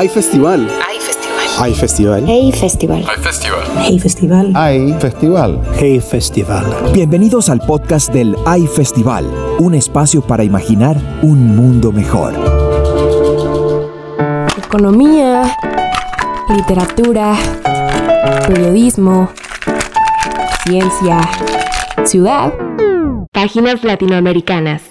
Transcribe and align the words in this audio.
Hay 0.00 0.08
festival. 0.08 0.66
Hay 0.88 0.98
festival. 0.98 1.46
Hay 1.58 1.74
festival. 1.74 2.24
Hey 2.26 2.52
Festival. 2.52 3.04
Hay 3.06 3.18
festival. 3.18 3.74
Hey 3.84 3.98
Festival. 3.98 4.52
Hay 4.56 4.92
festival. 4.98 5.60
Hey 5.78 6.00
Festival. 6.00 6.64
Bienvenidos 6.94 7.50
al 7.50 7.60
podcast 7.60 8.10
del 8.10 8.34
AI 8.46 8.66
Festival, 8.66 9.26
un 9.58 9.74
espacio 9.74 10.22
para 10.22 10.42
imaginar 10.42 10.96
un 11.20 11.54
mundo 11.54 11.92
mejor. 11.92 12.32
Economía, 14.56 15.54
literatura, 16.48 17.36
periodismo, 18.48 19.28
ciencia, 20.64 21.20
ciudad, 22.06 22.54
páginas 23.32 23.84
latinoamericanas. 23.84 24.89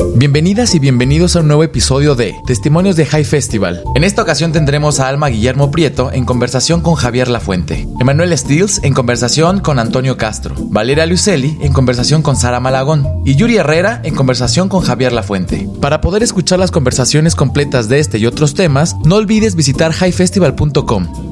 Bienvenidas 0.00 0.74
y 0.74 0.78
bienvenidos 0.78 1.36
a 1.36 1.40
un 1.40 1.48
nuevo 1.48 1.62
episodio 1.62 2.14
de 2.14 2.34
Testimonios 2.46 2.96
de 2.96 3.06
High 3.06 3.24
Festival. 3.24 3.82
En 3.94 4.04
esta 4.04 4.22
ocasión 4.22 4.52
tendremos 4.52 4.98
a 4.98 5.08
Alma 5.08 5.28
Guillermo 5.28 5.70
Prieto 5.70 6.10
en 6.12 6.24
conversación 6.24 6.80
con 6.80 6.94
Javier 6.94 7.28
Lafuente, 7.28 7.86
Emanuel 8.00 8.36
Stills 8.36 8.80
en 8.82 8.94
conversación 8.94 9.60
con 9.60 9.78
Antonio 9.78 10.16
Castro, 10.16 10.54
Valeria 10.58 11.06
Lucelli 11.06 11.58
en 11.60 11.72
conversación 11.72 12.22
con 12.22 12.36
Sara 12.36 12.60
Malagón 12.60 13.06
y 13.24 13.36
Yuri 13.36 13.56
Herrera 13.56 14.00
en 14.02 14.14
conversación 14.14 14.68
con 14.68 14.80
Javier 14.80 15.12
Lafuente. 15.12 15.68
Para 15.80 16.00
poder 16.00 16.22
escuchar 16.22 16.58
las 16.58 16.70
conversaciones 16.70 17.34
completas 17.34 17.88
de 17.88 17.98
este 17.98 18.18
y 18.18 18.26
otros 18.26 18.54
temas, 18.54 18.96
no 19.04 19.16
olvides 19.16 19.54
visitar 19.54 19.92
highfestival.com. 19.92 21.30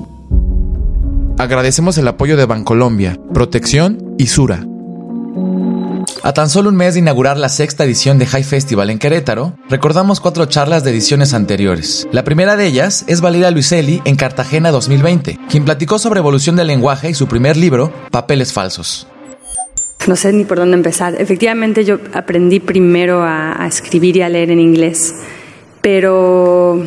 Agradecemos 1.38 1.96
el 1.98 2.08
apoyo 2.08 2.36
de 2.36 2.46
Bancolombia, 2.46 3.18
Protección 3.32 4.14
y 4.18 4.26
Sura. 4.26 4.66
A 6.22 6.32
tan 6.32 6.48
solo 6.48 6.68
un 6.68 6.76
mes 6.76 6.94
de 6.94 7.00
inaugurar 7.00 7.38
la 7.38 7.48
sexta 7.48 7.84
edición 7.84 8.18
de 8.18 8.26
High 8.26 8.42
Festival 8.42 8.90
en 8.90 8.98
Querétaro, 8.98 9.56
recordamos 9.70 10.20
cuatro 10.20 10.46
charlas 10.46 10.82
de 10.82 10.90
ediciones 10.90 11.32
anteriores. 11.32 12.08
La 12.10 12.24
primera 12.24 12.56
de 12.56 12.66
ellas 12.66 13.04
es 13.06 13.20
Valeria 13.20 13.52
Luiselli 13.52 14.02
en 14.04 14.16
Cartagena 14.16 14.72
2020, 14.72 15.38
quien 15.48 15.64
platicó 15.64 15.98
sobre 15.98 16.18
evolución 16.18 16.56
del 16.56 16.66
lenguaje 16.66 17.08
y 17.08 17.14
su 17.14 17.28
primer 17.28 17.56
libro, 17.56 17.92
Papeles 18.10 18.52
Falsos. 18.52 19.06
No 20.08 20.16
sé 20.16 20.32
ni 20.32 20.44
por 20.44 20.58
dónde 20.58 20.76
empezar. 20.76 21.14
Efectivamente 21.20 21.84
yo 21.84 21.98
aprendí 22.12 22.58
primero 22.58 23.22
a, 23.22 23.64
escribir 23.68 24.16
y 24.16 24.22
a 24.22 24.28
leer 24.28 24.50
en 24.50 24.58
inglés, 24.58 25.14
pero 25.80 26.82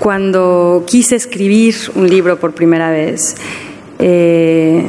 cuando 0.00 0.84
quise 0.86 1.14
escribir 1.14 1.76
un 1.94 2.08
libro 2.08 2.40
por 2.40 2.54
primera 2.54 2.90
vez, 2.90 3.36
eh, 4.00 4.84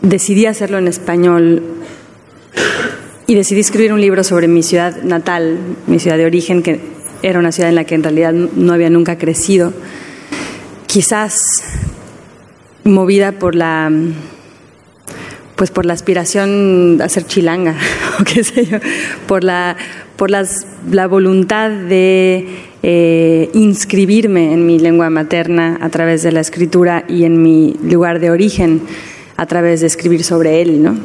decidí 0.00 0.46
hacerlo 0.46 0.78
en 0.78 0.88
español 0.88 1.79
y 3.26 3.34
decidí 3.34 3.60
escribir 3.60 3.92
un 3.92 4.00
libro 4.00 4.24
sobre 4.24 4.48
mi 4.48 4.62
ciudad 4.62 5.02
natal, 5.02 5.58
mi 5.86 5.98
ciudad 5.98 6.16
de 6.16 6.26
origen, 6.26 6.62
que 6.62 6.80
era 7.22 7.38
una 7.38 7.52
ciudad 7.52 7.68
en 7.68 7.76
la 7.76 7.84
que 7.84 7.94
en 7.94 8.02
realidad 8.02 8.32
no 8.32 8.72
había 8.72 8.90
nunca 8.90 9.18
crecido. 9.18 9.72
Quizás 10.86 11.38
movida 12.84 13.32
por 13.32 13.54
la 13.54 13.90
pues 15.60 15.70
por 15.70 15.84
la 15.84 15.92
aspiración 15.92 17.00
a 17.02 17.08
ser 17.10 17.26
chilanga, 17.26 17.76
o 18.18 18.24
qué 18.24 18.42
sé 18.42 18.64
yo, 18.64 18.78
por 19.26 19.44
la, 19.44 19.76
por 20.16 20.30
las, 20.30 20.66
la 20.90 21.06
voluntad 21.06 21.68
de 21.68 22.48
eh, 22.82 23.50
inscribirme 23.52 24.54
en 24.54 24.64
mi 24.64 24.78
lengua 24.78 25.10
materna 25.10 25.76
a 25.82 25.90
través 25.90 26.22
de 26.22 26.32
la 26.32 26.40
escritura 26.40 27.04
y 27.08 27.24
en 27.24 27.42
mi 27.42 27.76
lugar 27.82 28.20
de 28.20 28.30
origen 28.30 28.80
a 29.36 29.44
través 29.44 29.82
de 29.82 29.88
escribir 29.88 30.24
sobre 30.24 30.62
él, 30.62 30.82
¿no? 30.82 30.98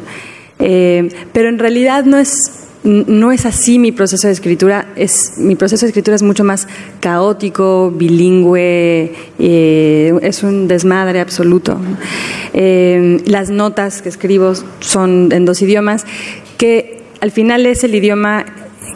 Eh, 0.60 1.10
pero 1.34 1.50
en 1.50 1.60
realidad 1.60 2.06
no 2.06 2.18
es, 2.18 2.66
no 2.84 3.32
es 3.32 3.46
así 3.46 3.80
mi 3.80 3.92
proceso 3.92 4.28
de 4.28 4.34
escritura. 4.34 4.88
Es, 4.96 5.38
mi 5.38 5.56
proceso 5.56 5.86
de 5.86 5.90
escritura 5.90 6.16
es 6.16 6.24
mucho 6.24 6.44
más 6.44 6.68
caótico, 7.00 7.92
bilingüe, 7.92 9.14
eh, 9.40 10.14
es 10.22 10.44
un 10.44 10.68
desmadre 10.68 11.20
absoluto. 11.20 11.78
Eh, 12.54 13.22
las 13.26 13.50
notas 13.50 14.02
que 14.02 14.10
escribo 14.10 14.54
son 14.80 15.32
en 15.32 15.46
dos 15.46 15.62
idiomas, 15.62 16.06
que 16.58 17.02
al 17.22 17.32
final 17.32 17.66
es 17.66 17.84
el 17.84 17.96
idioma 17.96 18.46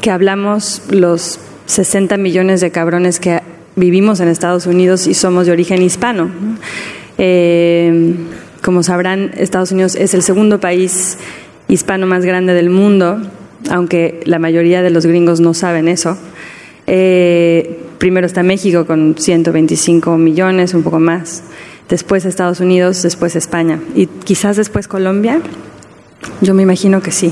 que 0.02 0.12
hablamos 0.12 0.84
los 0.90 1.40
60 1.66 2.18
millones 2.18 2.62
de 2.62 2.72
cabrones 2.72 3.20
que 3.20 3.42
vivimos 3.76 4.20
en 4.20 4.28
Estados 4.28 4.66
Unidos 4.66 5.08
y 5.08 5.14
somos 5.14 5.46
de 5.46 5.52
origen 5.52 5.82
hispano. 5.82 6.30
Eh, 7.18 8.16
como 8.64 8.84
sabrán, 8.84 9.32
Estados 9.38 9.72
Unidos 9.72 9.96
es 9.96 10.14
el 10.14 10.22
segundo 10.22 10.60
país 10.60 11.18
hispano 11.70 12.08
más 12.08 12.26
grande 12.26 12.54
del 12.54 12.70
mundo, 12.70 13.22
aunque 13.70 14.20
la 14.26 14.40
mayoría 14.40 14.82
de 14.82 14.90
los 14.90 15.06
gringos 15.06 15.40
no 15.40 15.54
saben 15.54 15.88
eso. 15.88 16.18
Eh, 16.88 17.80
primero 18.00 18.26
está 18.28 18.44
México 18.44 18.86
con 18.86 19.16
125 19.18 20.18
millones, 20.18 20.74
un 20.74 20.84
poco 20.84 21.00
más. 21.00 21.44
Después 21.88 22.26
Estados 22.26 22.60
Unidos, 22.60 23.02
después 23.04 23.36
España. 23.36 23.80
Y 23.96 24.08
quizás 24.08 24.58
después 24.58 24.88
Colombia. 24.88 25.42
Yo 26.42 26.54
me 26.54 26.64
imagino 26.64 27.02
que 27.02 27.12
sí. 27.12 27.32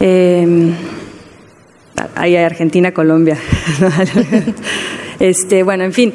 Eh, 0.00 0.72
ahí 2.14 2.36
hay 2.36 2.44
Argentina, 2.44 2.92
Colombia. 2.92 3.36
este, 5.18 5.62
bueno, 5.64 5.84
en 5.84 5.92
fin. 5.92 6.14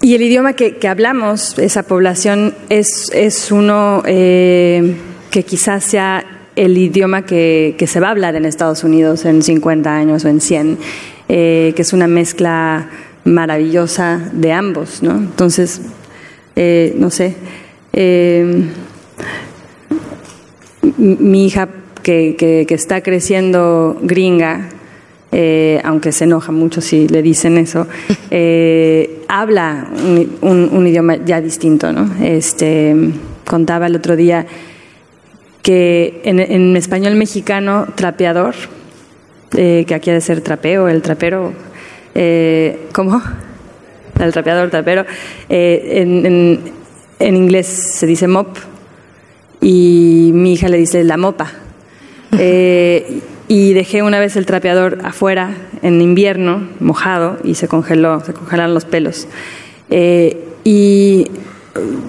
Y 0.00 0.14
el 0.14 0.22
idioma 0.22 0.54
que, 0.54 0.76
que 0.76 0.88
hablamos, 0.88 1.58
esa 1.58 1.82
población, 1.82 2.54
es, 2.68 3.10
es 3.14 3.50
uno 3.50 4.02
eh, 4.06 4.94
que 5.34 5.42
quizás 5.42 5.82
sea 5.82 6.24
el 6.54 6.78
idioma 6.78 7.26
que, 7.26 7.74
que, 7.76 7.88
se 7.88 7.98
va 7.98 8.06
a 8.06 8.10
hablar 8.12 8.36
en 8.36 8.44
Estados 8.44 8.84
Unidos 8.84 9.24
en 9.24 9.42
50 9.42 9.92
años 9.92 10.24
o 10.24 10.28
en 10.28 10.40
100, 10.40 10.78
eh, 11.28 11.72
que 11.74 11.82
es 11.82 11.92
una 11.92 12.06
mezcla 12.06 12.88
maravillosa 13.24 14.30
de 14.32 14.52
ambos, 14.52 15.02
¿no? 15.02 15.16
Entonces, 15.16 15.80
eh, 16.54 16.94
no 16.96 17.10
sé, 17.10 17.34
eh, 17.92 18.62
mi 20.98 21.46
hija 21.46 21.68
que, 22.04 22.36
que, 22.38 22.64
que, 22.68 22.74
está 22.74 23.02
creciendo 23.02 23.98
gringa, 24.02 24.68
eh, 25.32 25.80
aunque 25.82 26.12
se 26.12 26.24
enoja 26.24 26.52
mucho 26.52 26.80
si 26.80 27.08
le 27.08 27.22
dicen 27.22 27.58
eso, 27.58 27.88
habla 29.26 29.88
un, 30.00 30.36
un, 30.42 30.70
un, 30.72 30.86
idioma 30.86 31.16
ya 31.16 31.40
distinto, 31.40 31.92
¿no? 31.92 32.08
Este, 32.24 32.94
contaba 33.44 33.88
el 33.88 33.96
otro 33.96 34.14
día 34.14 34.46
que 35.64 36.20
en, 36.24 36.40
en 36.40 36.76
español 36.76 37.14
mexicano, 37.16 37.86
trapeador, 37.94 38.54
eh, 39.56 39.86
que 39.88 39.94
aquí 39.94 40.10
ha 40.10 40.12
de 40.12 40.20
ser 40.20 40.42
trapeo, 40.42 40.88
el 40.88 41.00
trapero, 41.00 41.54
eh, 42.14 42.86
¿cómo? 42.92 43.22
El 44.20 44.30
trapeador, 44.30 44.68
trapero. 44.68 45.06
Eh, 45.48 46.02
en, 46.02 46.26
en, 46.26 46.60
en, 47.18 47.36
inglés 47.36 47.66
se 47.66 48.06
dice 48.06 48.28
mop 48.28 48.58
y 49.62 50.32
mi 50.34 50.52
hija 50.52 50.68
le 50.68 50.76
dice 50.76 51.02
la 51.02 51.16
mopa. 51.16 51.50
Y 53.46 53.72
dejé 53.72 54.02
una 54.02 54.20
vez 54.20 54.36
el 54.36 54.44
trapeador 54.44 54.98
afuera 55.02 55.50
en 55.80 56.02
invierno, 56.02 56.68
mojado, 56.78 57.38
y 57.42 57.54
se 57.54 57.68
congeló, 57.68 58.20
se 58.20 58.34
congelaron 58.34 58.74
los 58.74 58.84
pelos. 58.84 59.28
Y 59.90 61.30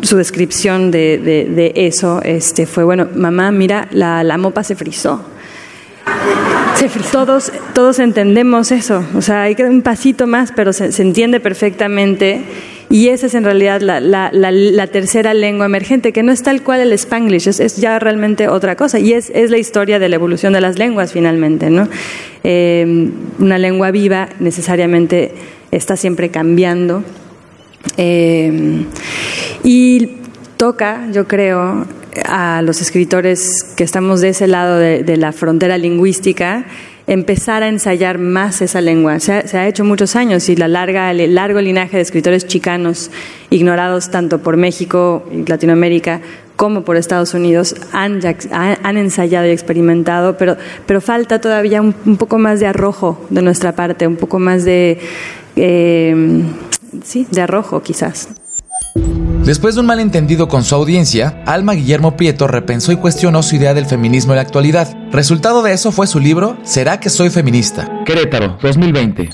su 0.01 0.17
descripción 0.17 0.91
de, 0.91 1.17
de, 1.17 1.71
eso 1.75 2.21
este, 2.23 2.65
fue, 2.65 2.83
bueno, 2.83 3.07
mamá, 3.15 3.51
mira, 3.51 3.87
la, 3.91 4.23
la 4.23 4.37
mopa 4.37 4.63
se 4.63 4.75
frizó. 4.75 5.23
Se 6.75 6.89
frizó. 6.89 7.11
Todos, 7.11 7.51
todos 7.73 7.99
entendemos 7.99 8.71
eso, 8.71 9.03
o 9.15 9.21
sea, 9.21 9.43
hay 9.43 9.55
que 9.55 9.63
dar 9.63 9.71
un 9.71 9.81
pasito 9.81 10.27
más, 10.27 10.51
pero 10.55 10.73
se, 10.73 10.91
se 10.91 11.01
entiende 11.01 11.39
perfectamente. 11.39 12.43
Y 12.89 13.07
esa 13.07 13.25
es 13.25 13.33
en 13.33 13.43
realidad 13.43 13.81
la, 13.81 13.99
la, 13.99 14.29
la, 14.31 14.51
la, 14.51 14.87
tercera 14.87 15.33
lengua 15.33 15.65
emergente, 15.65 16.13
que 16.13 16.21
no 16.21 16.31
es 16.31 16.43
tal 16.43 16.61
cual 16.61 16.81
el 16.81 16.93
spanglish, 16.93 17.47
es, 17.47 17.59
es 17.59 17.77
ya 17.77 17.97
realmente 17.97 18.47
otra 18.47 18.75
cosa. 18.75 18.99
Y 18.99 19.13
es, 19.13 19.31
es, 19.33 19.49
la 19.49 19.57
historia 19.57 19.97
de 19.97 20.07
la 20.07 20.15
evolución 20.15 20.53
de 20.53 20.61
las 20.61 20.77
lenguas 20.77 21.11
finalmente. 21.11 21.71
¿no? 21.71 21.87
Eh, 22.43 23.09
una 23.39 23.57
lengua 23.57 23.89
viva 23.89 24.29
necesariamente 24.39 25.33
está 25.71 25.97
siempre 25.97 26.29
cambiando. 26.29 27.03
Eh, 27.97 28.85
y 29.63 30.07
toca, 30.57 31.07
yo 31.11 31.27
creo, 31.27 31.85
a 32.25 32.61
los 32.61 32.81
escritores 32.81 33.63
que 33.75 33.83
estamos 33.83 34.21
de 34.21 34.29
ese 34.29 34.47
lado 34.47 34.77
de, 34.77 35.17
la 35.17 35.31
frontera 35.31 35.77
lingüística, 35.77 36.65
empezar 37.07 37.61
a 37.63 37.67
ensayar 37.67 38.17
más 38.17 38.61
esa 38.61 38.81
lengua. 38.81 39.19
Se 39.19 39.33
ha, 39.33 39.67
hecho 39.67 39.83
muchos 39.83 40.15
años 40.15 40.49
y 40.49 40.55
la 40.55 40.67
larga, 40.67 41.11
el 41.11 41.35
largo 41.35 41.61
linaje 41.61 41.97
de 41.97 42.03
escritores 42.03 42.47
chicanos 42.47 43.11
ignorados 43.49 44.09
tanto 44.09 44.39
por 44.39 44.57
México 44.57 45.27
y 45.31 45.47
Latinoamérica 45.49 46.21
como 46.55 46.85
por 46.85 46.95
Estados 46.95 47.33
Unidos 47.33 47.75
han, 47.91 48.21
han 48.51 48.97
ensayado 48.97 49.45
y 49.45 49.49
experimentado, 49.51 50.37
pero, 50.37 51.01
falta 51.01 51.41
todavía 51.41 51.81
un, 51.81 52.17
poco 52.17 52.39
más 52.39 52.61
de 52.61 52.67
arrojo 52.67 53.25
de 53.29 53.41
nuestra 53.41 53.73
parte, 53.73 54.07
un 54.07 54.15
poco 54.15 54.39
más 54.39 54.63
de, 54.63 54.99
eh, 55.57 56.43
sí, 57.03 57.27
de 57.31 57.41
arrojo 57.41 57.81
quizás. 57.81 58.29
Después 59.45 59.75
de 59.75 59.81
un 59.81 59.87
malentendido 59.87 60.47
con 60.47 60.63
su 60.63 60.73
audiencia, 60.73 61.43
Alma 61.45 61.73
Guillermo 61.73 62.15
Prieto 62.17 62.47
repensó 62.47 62.91
y 62.91 62.95
cuestionó 62.95 63.43
su 63.43 63.55
idea 63.55 63.73
del 63.73 63.85
feminismo 63.85 64.33
en 64.33 64.37
la 64.37 64.41
actualidad. 64.41 64.87
Resultado 65.11 65.61
de 65.61 65.73
eso 65.73 65.91
fue 65.91 66.07
su 66.07 66.19
libro 66.19 66.57
¿Será 66.63 66.99
que 66.99 67.09
soy 67.09 67.29
feminista? 67.29 68.03
Querétaro, 68.05 68.57
2020. 68.61 69.29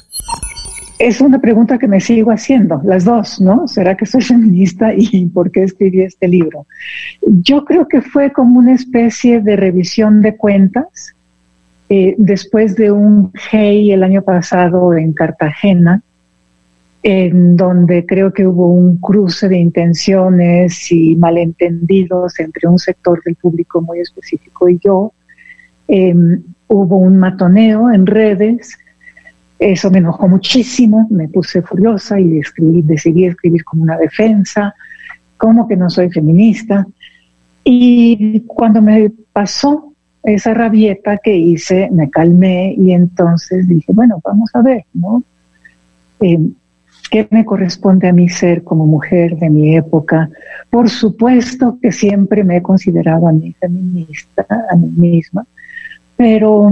es 0.99 1.21
una 1.21 1.39
pregunta 1.39 1.77
que 1.77 1.87
me 1.87 1.99
sigo 1.99 2.31
haciendo, 2.31 2.81
las 2.83 3.05
dos, 3.05 3.39
¿no? 3.39 3.67
¿Será 3.67 3.95
que 3.95 4.05
soy 4.05 4.21
feminista 4.33 4.93
y 4.93 5.27
por 5.27 5.49
qué 5.51 5.63
escribí 5.63 6.01
este 6.01 6.27
libro? 6.27 6.65
Yo 7.21 7.63
creo 7.63 7.87
que 7.87 8.01
fue 8.01 8.33
como 8.33 8.59
una 8.59 8.73
especie 8.73 9.39
de 9.39 9.55
revisión 9.55 10.21
de 10.21 10.35
cuentas 10.35 11.15
eh, 11.93 12.15
después 12.17 12.75
de 12.75 12.89
un 12.89 13.33
hey 13.51 13.91
el 13.91 14.03
año 14.03 14.21
pasado 14.21 14.93
en 14.93 15.11
Cartagena, 15.11 16.01
en 17.03 17.57
donde 17.57 18.05
creo 18.05 18.31
que 18.31 18.45
hubo 18.45 18.67
un 18.67 18.97
cruce 18.97 19.49
de 19.49 19.57
intenciones 19.57 20.91
y 20.91 21.15
malentendidos 21.15 22.39
entre 22.39 22.67
un 22.67 22.77
sector 22.77 23.21
del 23.23 23.35
público 23.35 23.81
muy 23.81 23.99
específico 23.99 24.69
y 24.69 24.79
yo. 24.83 25.13
Em, 25.87 26.41
hubo 26.67 26.97
un 26.97 27.17
matoneo 27.17 27.91
en 27.91 28.05
redes 28.05 28.77
eso 29.61 29.91
me 29.91 29.99
enojó 29.99 30.27
muchísimo, 30.27 31.07
me 31.11 31.27
puse 31.27 31.61
furiosa 31.61 32.19
y 32.19 32.39
escribí, 32.39 32.81
decidí 32.81 33.25
escribir 33.25 33.63
como 33.63 33.83
una 33.83 33.95
defensa, 33.95 34.73
como 35.37 35.67
que 35.67 35.77
no 35.77 35.87
soy 35.87 36.09
feminista. 36.09 36.87
Y 37.63 38.39
cuando 38.47 38.81
me 38.81 39.11
pasó 39.31 39.93
esa 40.23 40.55
rabieta 40.55 41.19
que 41.19 41.37
hice, 41.37 41.89
me 41.91 42.09
calmé 42.09 42.73
y 42.75 42.91
entonces 42.91 43.67
dije, 43.67 43.93
bueno, 43.93 44.19
vamos 44.23 44.49
a 44.55 44.63
ver, 44.63 44.83
¿no? 44.95 45.21
Eh, 46.21 46.39
¿Qué 47.11 47.27
me 47.29 47.43
corresponde 47.43 48.07
a 48.07 48.13
mí 48.13 48.29
ser 48.29 48.63
como 48.63 48.87
mujer 48.87 49.37
de 49.37 49.49
mi 49.49 49.75
época? 49.75 50.29
Por 50.69 50.89
supuesto 50.89 51.77
que 51.81 51.91
siempre 51.91 52.45
me 52.45 52.55
he 52.55 52.61
considerado 52.61 53.27
a 53.27 53.33
mí 53.33 53.53
feminista, 53.59 54.47
a 54.71 54.75
mí 54.77 54.87
misma, 54.95 55.45
pero 56.15 56.71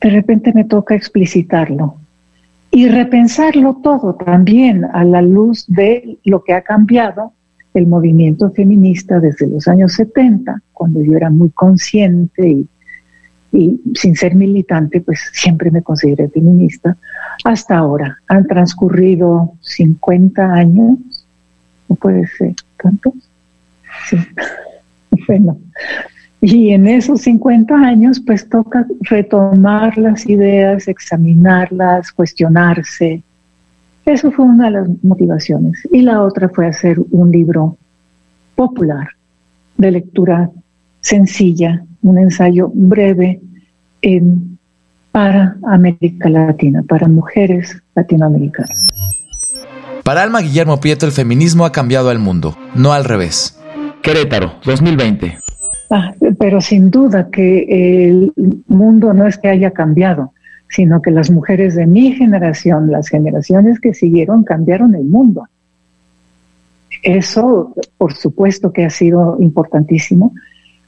de 0.00 0.10
repente 0.10 0.52
me 0.54 0.62
toca 0.62 0.94
explicitarlo 0.94 1.96
y 2.70 2.86
repensarlo 2.86 3.80
todo 3.82 4.14
también 4.14 4.84
a 4.84 5.02
la 5.02 5.22
luz 5.22 5.64
de 5.66 6.16
lo 6.24 6.44
que 6.44 6.54
ha 6.54 6.62
cambiado 6.62 7.32
el 7.74 7.88
movimiento 7.88 8.52
feminista 8.52 9.18
desde 9.18 9.48
los 9.48 9.66
años 9.66 9.94
70, 9.94 10.62
cuando 10.72 11.02
yo 11.02 11.16
era 11.16 11.30
muy 11.30 11.50
consciente 11.50 12.48
y, 12.48 12.68
y 13.50 13.80
sin 13.96 14.14
ser 14.14 14.36
militante, 14.36 15.00
pues 15.00 15.18
siempre 15.32 15.72
me 15.72 15.82
consideré 15.82 16.28
feminista, 16.28 16.96
hasta 17.44 17.78
ahora. 17.78 18.18
Han 18.28 18.46
transcurrido 18.46 19.54
50 19.60 20.42
años, 20.44 20.98
¿no 21.88 21.96
puede 21.96 22.26
ser 22.28 22.54
tantos? 22.82 23.14
Sí. 24.08 24.16
Bueno, 25.28 25.56
y 26.46 26.72
en 26.72 26.86
esos 26.86 27.22
50 27.22 27.74
años, 27.74 28.20
pues 28.20 28.46
toca 28.46 28.86
retomar 29.00 29.96
las 29.96 30.28
ideas, 30.28 30.88
examinarlas, 30.88 32.12
cuestionarse. 32.12 33.22
Eso 34.04 34.30
fue 34.30 34.44
una 34.44 34.66
de 34.66 34.70
las 34.72 34.88
motivaciones. 35.02 35.88
Y 35.90 36.02
la 36.02 36.20
otra 36.22 36.50
fue 36.50 36.66
hacer 36.66 36.98
un 37.12 37.30
libro 37.30 37.78
popular, 38.56 39.08
de 39.78 39.92
lectura 39.92 40.50
sencilla, 41.00 41.82
un 42.02 42.18
ensayo 42.18 42.70
breve 42.74 43.40
para 45.14 45.56
América 45.62 46.28
Latina, 46.28 46.82
para 46.82 47.06
mujeres 47.06 47.80
latinoamericanas. 47.94 48.92
Para 50.02 50.24
Alma 50.24 50.40
Guillermo 50.40 50.80
Prieto, 50.80 51.06
el 51.06 51.12
feminismo 51.12 51.64
ha 51.64 51.70
cambiado 51.70 52.10
al 52.10 52.18
mundo, 52.18 52.58
no 52.74 52.92
al 52.92 53.04
revés. 53.04 53.56
Querétaro, 54.02 54.54
2020. 54.64 55.38
Ah, 55.92 56.12
pero 56.36 56.60
sin 56.60 56.90
duda 56.90 57.30
que 57.30 58.08
el 58.08 58.32
mundo 58.66 59.14
no 59.14 59.28
es 59.28 59.38
que 59.38 59.50
haya 59.50 59.70
cambiado, 59.70 60.32
sino 60.68 61.00
que 61.00 61.12
las 61.12 61.30
mujeres 61.30 61.76
de 61.76 61.86
mi 61.86 62.10
generación, 62.10 62.90
las 62.90 63.08
generaciones 63.08 63.78
que 63.78 63.94
siguieron, 63.94 64.42
cambiaron 64.42 64.96
el 64.96 65.04
mundo. 65.04 65.46
Eso, 67.04 67.72
por 67.98 68.14
supuesto 68.14 68.72
que 68.72 68.84
ha 68.84 68.90
sido 68.90 69.36
importantísimo, 69.38 70.34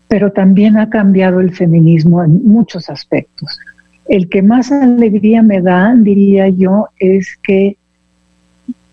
pero 0.09 0.33
también 0.33 0.79
ha 0.79 0.91
cambiado 0.91 1.39
el 1.39 1.55
feminismo 1.55 2.25
en 2.25 2.45
muchos 2.45 2.91
aspectos. 2.91 3.61
El 4.09 4.29
que 4.29 4.43
más 4.43 4.71
alegría 4.71 5.43
me 5.43 5.61
da, 5.61 5.95
diría 5.97 6.49
yo, 6.49 6.89
es 6.99 7.37
que 7.43 7.77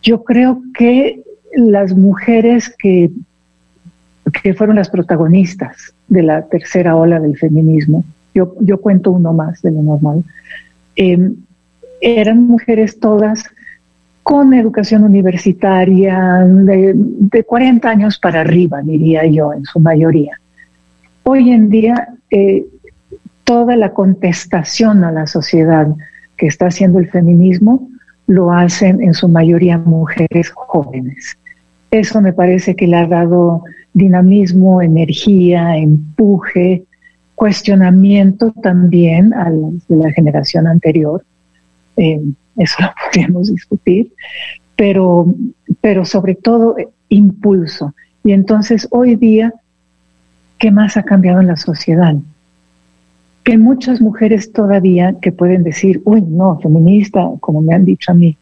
yo 0.02 0.24
creo 0.24 0.62
que 0.78 1.24
las 1.56 1.96
mujeres 1.96 2.74
que, 2.78 3.12
que 4.42 4.54
fueron 4.54 4.76
las 4.76 4.90
protagonistas 4.90 5.94
de 6.08 6.24
la 6.24 6.46
tercera 6.48 6.96
ola 6.96 7.20
del 7.20 7.38
feminismo, 7.38 8.04
yo, 8.34 8.56
yo 8.60 8.82
cuento 8.82 9.12
uno 9.12 9.34
más 9.34 9.62
de 9.62 9.72
lo 9.72 9.84
normal, 9.84 10.24
em, 10.96 11.36
eran 12.02 12.44
mujeres 12.48 13.00
todas 13.00 13.44
con 14.24 14.54
educación 14.54 15.04
universitaria 15.04 16.46
de, 16.46 16.94
de, 16.96 17.44
40 17.44 17.90
años 17.90 18.18
para 18.20 18.42
arriba, 18.42 18.82
diría 18.82 19.26
yo, 19.26 19.54
en 19.54 19.66
su 19.66 19.80
mayoría. 19.80 20.40
Hoy 21.24 21.52
en 21.52 21.70
día, 21.70 22.10
eh, 22.32 22.66
toda 23.44 23.76
la 23.76 23.94
contestación 23.94 25.04
a 25.04 25.12
la 25.12 25.28
sociedad 25.28 25.88
que 26.38 26.48
está 26.48 26.68
haciendo 26.68 27.00
el 27.00 27.10
feminismo 27.10 27.88
lo 28.28 28.52
hacen 28.52 29.02
en 29.02 29.14
su 29.14 29.28
mayoría 29.28 29.78
mujeres 29.78 30.50
jóvenes. 30.52 31.38
Eso 31.92 32.22
me 32.22 32.34
parece 32.34 32.76
que 32.76 32.88
le 32.88 32.98
ha 32.98 33.06
dado 33.06 33.64
dinamismo, 33.94 34.82
energía, 34.82 35.78
empuje, 35.78 36.84
cuestionamiento 37.36 38.52
también 38.64 39.34
a 39.34 39.50
los 39.50 39.88
de 39.88 39.98
la 39.98 40.12
generación 40.12 40.68
anterior. 40.68 41.24
Eh, 41.98 42.22
eso 42.58 42.76
lo 42.82 42.94
podríamos 43.06 43.52
discutir, 43.52 44.12
pero, 44.76 45.34
pero 45.82 46.06
sobre 46.06 46.36
todo 46.36 46.78
eh, 46.78 46.88
impulso. 47.10 47.94
Y 48.24 48.32
entonces 48.32 48.88
hoy 48.92 49.16
día, 49.16 49.54
¿qué 50.58 50.72
más 50.72 50.98
ha 50.98 51.04
cambiado 51.04 51.42
en 51.42 51.48
la 51.48 51.58
sociedad? 51.58 52.16
Que 53.44 53.58
muchas 53.58 54.02
mujeres 54.02 54.52
todavía 54.52 55.16
que 55.22 55.32
pueden 55.32 55.64
decir, 55.64 56.02
uy, 56.06 56.22
no, 56.22 56.60
feminista, 56.60 57.30
como 57.40 57.62
me 57.62 57.74
han 57.74 57.86
dicho 57.86 58.12
a 58.12 58.16
mí, 58.16 58.38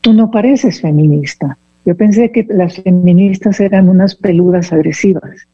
tú 0.00 0.12
no 0.12 0.30
pareces 0.30 0.80
feminista 0.80 1.58
yo 1.88 1.96
pensé 1.96 2.30
que 2.30 2.46
las 2.50 2.82
feministas 2.82 3.60
eran 3.60 3.88
unas 3.88 4.14
peludas 4.14 4.74
agresivas. 4.74 5.48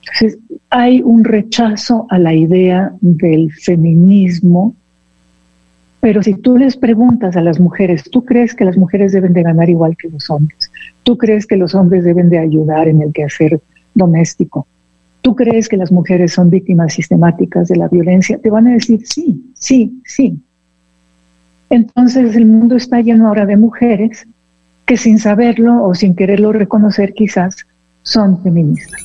Entonces, 0.00 0.38
hay 0.70 1.02
un 1.02 1.24
rechazo 1.24 2.06
a 2.08 2.20
la 2.20 2.34
idea 2.34 2.92
del 3.00 3.52
feminismo, 3.52 4.76
pero 5.98 6.22
si 6.22 6.34
tú 6.34 6.56
les 6.56 6.76
preguntas 6.76 7.36
a 7.36 7.40
las 7.40 7.58
mujeres, 7.58 8.04
¿tú 8.04 8.24
crees 8.24 8.54
que 8.54 8.64
las 8.64 8.76
mujeres 8.76 9.10
deben 9.10 9.32
de 9.32 9.42
ganar 9.42 9.68
igual 9.68 9.96
que 9.96 10.08
los 10.08 10.30
hombres? 10.30 10.70
¿Tú 11.02 11.18
crees 11.18 11.48
que 11.48 11.56
los 11.56 11.74
hombres 11.74 12.04
deben 12.04 12.30
de 12.30 12.38
ayudar 12.38 12.86
en 12.86 13.02
el 13.02 13.12
quehacer 13.12 13.60
doméstico? 13.92 14.68
¿Tú 15.26 15.34
crees 15.34 15.68
que 15.68 15.76
las 15.76 15.90
mujeres 15.90 16.34
son 16.34 16.50
víctimas 16.50 16.94
sistemáticas 16.94 17.66
de 17.66 17.74
la 17.74 17.88
violencia? 17.88 18.38
Te 18.38 18.48
van 18.48 18.68
a 18.68 18.74
decir 18.74 19.00
sí, 19.04 19.52
sí, 19.54 20.00
sí. 20.04 20.40
Entonces 21.68 22.36
el 22.36 22.46
mundo 22.46 22.76
está 22.76 23.00
lleno 23.00 23.26
ahora 23.26 23.44
de 23.44 23.56
mujeres 23.56 24.24
que 24.84 24.96
sin 24.96 25.18
saberlo 25.18 25.82
o 25.82 25.96
sin 25.96 26.14
quererlo 26.14 26.52
reconocer 26.52 27.12
quizás 27.12 27.66
son 28.04 28.40
feministas. 28.40 29.02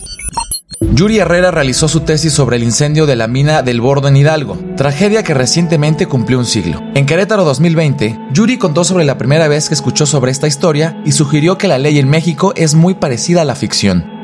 Yuri 0.94 1.18
Herrera 1.18 1.50
realizó 1.50 1.88
su 1.88 2.02
tesis 2.02 2.34
sobre 2.34 2.58
el 2.58 2.64
incendio 2.66 3.08
de 3.08 3.16
la 3.16 3.28
mina 3.28 3.64
del 3.64 3.82
Bordo 3.82 4.08
en 4.08 4.18
Hidalgo, 4.18 4.60
tragedia 4.78 5.24
que 5.24 5.34
recientemente 5.34 6.06
cumplió 6.06 6.38
un 6.38 6.46
siglo. 6.46 6.82
En 6.94 7.08
Querétaro 7.08 7.44
2020, 7.46 8.20
Yuri 8.32 8.60
contó 8.60 8.84
sobre 8.84 9.06
la 9.06 9.18
primera 9.18 9.48
vez 9.48 9.70
que 9.70 9.74
escuchó 9.74 10.06
sobre 10.06 10.30
esta 10.30 10.46
historia 10.46 11.02
y 11.04 11.14
sugirió 11.14 11.58
que 11.58 11.68
la 11.68 11.80
ley 11.80 11.98
en 11.98 12.08
México 12.08 12.54
es 12.56 12.76
muy 12.76 12.94
parecida 12.94 13.42
a 13.42 13.46
la 13.46 13.56
ficción. 13.56 14.21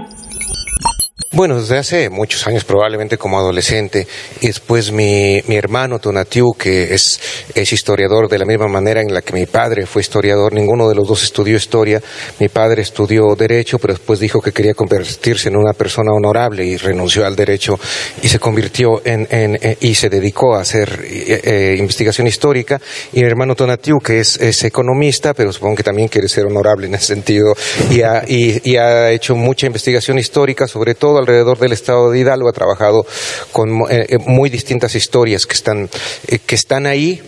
Bueno, 1.38 1.62
desde 1.62 1.77
hace 1.77 2.10
muchos 2.10 2.48
años, 2.48 2.63
probablemente 2.63 3.20
como 3.20 3.38
adolescente, 3.38 4.08
y 4.41 4.48
después 4.48 4.91
mi, 4.91 5.39
mi 5.46 5.56
hermano 5.56 6.00
Tonatiu, 6.00 6.56
que 6.58 6.96
es, 6.96 7.20
es 7.53 7.72
historiador 7.72 8.27
de 8.27 8.39
la 8.39 8.46
misma 8.46 8.67
manera 8.67 9.01
en 9.01 9.13
la 9.13 9.22
que 9.22 9.34
mi 9.34 9.46
padre 9.46 9.86
fue 9.86 10.01
historiador, 10.01 10.51
ninguno 10.51 10.89
de 10.89 10.96
los 10.96 11.08
dos 11.08 11.22
estudió 11.22 11.56
historia, 11.56 12.01
mi 12.39 12.50
padre 12.50 12.82
estudió 12.82 13.36
derecho, 13.38 13.77
pero 13.77 13.94
después 13.94 14.20
dijo 14.20 14.41
que 14.41 14.51
quería 14.51 14.74
convertirse 14.74 15.50
en 15.50 15.58
una 15.58 15.74
persona 15.74 16.12
honorable 16.12 16.65
y 16.65 16.75
renunció 16.75 17.24
al 17.24 17.36
derecho 17.36 17.79
y 18.24 18.29
se 18.29 18.39
convirtió 18.39 19.06
en, 19.06 19.27
en, 19.29 19.60
eh, 19.62 19.77
y 19.82 19.94
se 19.94 20.10
dedicó 20.10 20.56
a 20.56 20.62
hacer 20.62 21.01
eh, 21.03 21.41
eh, 21.44 21.75
investigación 21.77 22.25
histórica, 22.25 22.82
y 23.13 23.20
mi 23.20 23.27
hermano 23.27 23.53
Tonatiu, 23.53 24.00
que 24.00 24.22
es, 24.22 24.38
es, 24.38 24.63
economista, 24.63 25.36
pero 25.36 25.53
supongo 25.53 25.75
que 25.75 25.84
también 25.84 26.08
quiere 26.08 26.29
ser 26.29 26.48
honorable 26.48 26.88
en 26.88 26.96
ese 26.96 27.06
sentido, 27.06 27.53
y 27.91 28.01
ha, 28.01 28.24
y, 28.27 28.72
y 28.72 28.77
ha 28.77 29.12
hecho 29.12 29.36
mucha 29.36 29.67
investigación 29.67 30.17
histórica, 30.17 30.67
sobre 30.67 30.96
todo 30.96 31.26
alrededor 31.27 31.60
del 31.60 31.74
estado 31.74 32.12
de 32.12 32.19
Hidalgo, 32.19 32.50
ha 32.50 32.53
trabajado 32.53 33.05
con 33.51 33.69
eh, 33.89 34.05
eh, 34.10 34.17
muy 34.25 34.50
distintas 34.50 34.96
historias 34.96 35.46
que 35.46 35.55
están, 35.55 35.89
eh, 36.27 36.39
que 36.46 36.55
están 36.55 36.86
ahí, 36.86 37.22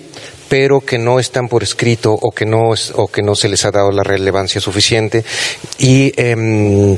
pero 0.48 0.80
que 0.80 0.98
no 0.98 1.20
están 1.20 1.48
por 1.48 1.64
escrito 1.64 2.14
o 2.14 2.32
que 2.32 2.46
no, 2.46 2.70
o 2.96 3.08
que 3.08 3.22
no 3.22 3.36
se 3.36 3.50
les 3.50 3.66
ha 3.66 3.72
dado 3.72 3.92
la 3.92 4.04
relevancia 4.04 4.62
suficiente. 4.62 5.24
Y. 5.78 6.14
Eh, 6.16 6.98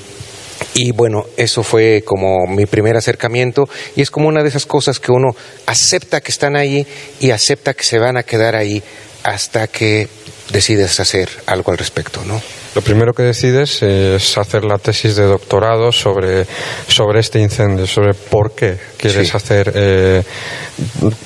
Y 0.75 0.91
bueno, 0.91 1.25
eso 1.37 1.63
fue 1.63 2.03
como 2.05 2.45
mi 2.47 2.67
primer 2.67 2.95
acercamiento 2.95 3.67
y 3.95 4.01
es 4.03 4.11
como 4.11 4.27
una 4.27 4.43
de 4.43 4.49
esas 4.49 4.67
cosas 4.67 4.99
que 4.99 5.11
uno 5.11 5.35
acepta 5.65 6.21
que 6.21 6.31
están 6.31 6.55
ahí 6.55 6.85
y 7.19 7.31
acepta 7.31 7.73
que 7.73 7.83
se 7.83 7.97
van 7.97 8.15
a 8.15 8.21
quedar 8.21 8.55
ahí 8.55 8.81
hasta 9.23 9.65
que 9.65 10.07
decides 10.51 10.99
hacer 10.99 11.29
algo 11.45 11.71
al 11.71 11.77
respecto, 11.77 12.21
¿no? 12.25 12.41
Lo 12.73 12.81
primero 12.81 13.11
que 13.11 13.23
decides 13.23 13.83
es 13.83 14.37
hacer 14.37 14.63
la 14.63 14.77
tesis 14.77 15.17
de 15.17 15.25
doctorado 15.25 15.91
sobre, 15.91 16.45
sobre 16.87 17.19
este 17.19 17.41
incendio, 17.41 17.85
sobre 17.85 18.13
por 18.13 18.53
qué 18.53 18.77
quieres 18.95 19.35
hacer, 19.35 19.73
eh, 19.75 20.23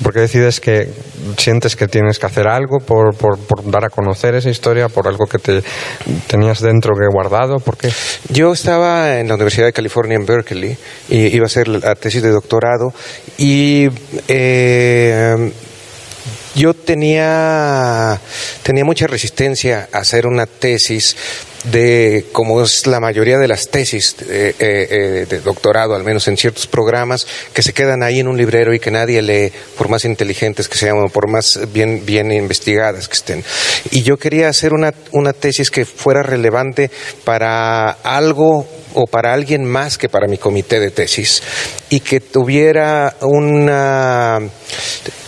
por 0.02 0.12
qué 0.12 0.20
decides 0.20 0.58
que 0.58 0.88
sientes 1.36 1.76
que 1.76 1.86
tienes 1.86 2.18
que 2.18 2.26
hacer 2.26 2.48
algo 2.48 2.78
por, 2.78 3.14
por, 3.14 3.38
dar 3.70 3.84
a 3.84 3.90
conocer 3.90 4.34
esa 4.34 4.50
historia, 4.50 4.88
por 4.88 5.06
algo 5.06 5.26
que 5.26 5.38
te 5.38 5.62
tenías 6.26 6.60
dentro 6.60 6.94
que 6.94 7.06
guardado, 7.12 7.58
¿por 7.58 7.76
qué? 7.76 7.92
Yo 8.28 8.52
estaba 8.52 9.20
en 9.20 9.28
la 9.28 9.34
Universidad 9.34 9.66
de 9.66 9.72
California 9.72 10.16
en 10.16 10.26
Berkeley 10.26 10.76
y 11.08 11.26
iba 11.28 11.44
a 11.44 11.46
hacer 11.46 11.68
la 11.68 11.94
tesis 11.94 12.22
de 12.22 12.30
doctorado 12.30 12.92
y 13.38 13.88
eh, 14.26 15.52
yo 16.54 16.74
tenía, 16.74 18.20
tenía 18.62 18.84
mucha 18.84 19.06
resistencia 19.06 19.88
a 19.92 19.98
hacer 19.98 20.26
una 20.26 20.46
tesis 20.46 21.16
de, 21.70 22.26
como 22.32 22.62
es 22.62 22.86
la 22.86 23.00
mayoría 23.00 23.38
de 23.38 23.48
las 23.48 23.68
tesis 23.68 24.16
eh, 24.28 24.54
eh, 24.58 25.26
de 25.28 25.40
doctorado, 25.40 25.94
al 25.94 26.04
menos 26.04 26.28
en 26.28 26.36
ciertos 26.36 26.66
programas, 26.66 27.26
que 27.52 27.62
se 27.62 27.72
quedan 27.72 28.02
ahí 28.02 28.20
en 28.20 28.28
un 28.28 28.36
librero 28.36 28.72
y 28.74 28.78
que 28.78 28.90
nadie 28.90 29.20
lee, 29.22 29.52
por 29.76 29.88
más 29.88 30.04
inteligentes 30.04 30.68
que 30.68 30.78
sean 30.78 30.98
o 30.98 31.08
por 31.08 31.28
más 31.28 31.60
bien, 31.72 32.04
bien 32.06 32.32
investigadas 32.32 33.08
que 33.08 33.14
estén. 33.14 33.44
Y 33.90 34.02
yo 34.02 34.16
quería 34.16 34.48
hacer 34.48 34.72
una, 34.72 34.94
una 35.12 35.32
tesis 35.32 35.70
que 35.70 35.84
fuera 35.84 36.22
relevante 36.22 36.90
para 37.24 37.90
algo 37.90 38.66
o 38.94 39.06
para 39.06 39.34
alguien 39.34 39.64
más 39.64 39.98
que 39.98 40.08
para 40.08 40.26
mi 40.26 40.38
comité 40.38 40.80
de 40.80 40.90
tesis 40.90 41.42
y 41.90 42.00
que 42.00 42.20
tuviera 42.20 43.14
una, 43.20 44.40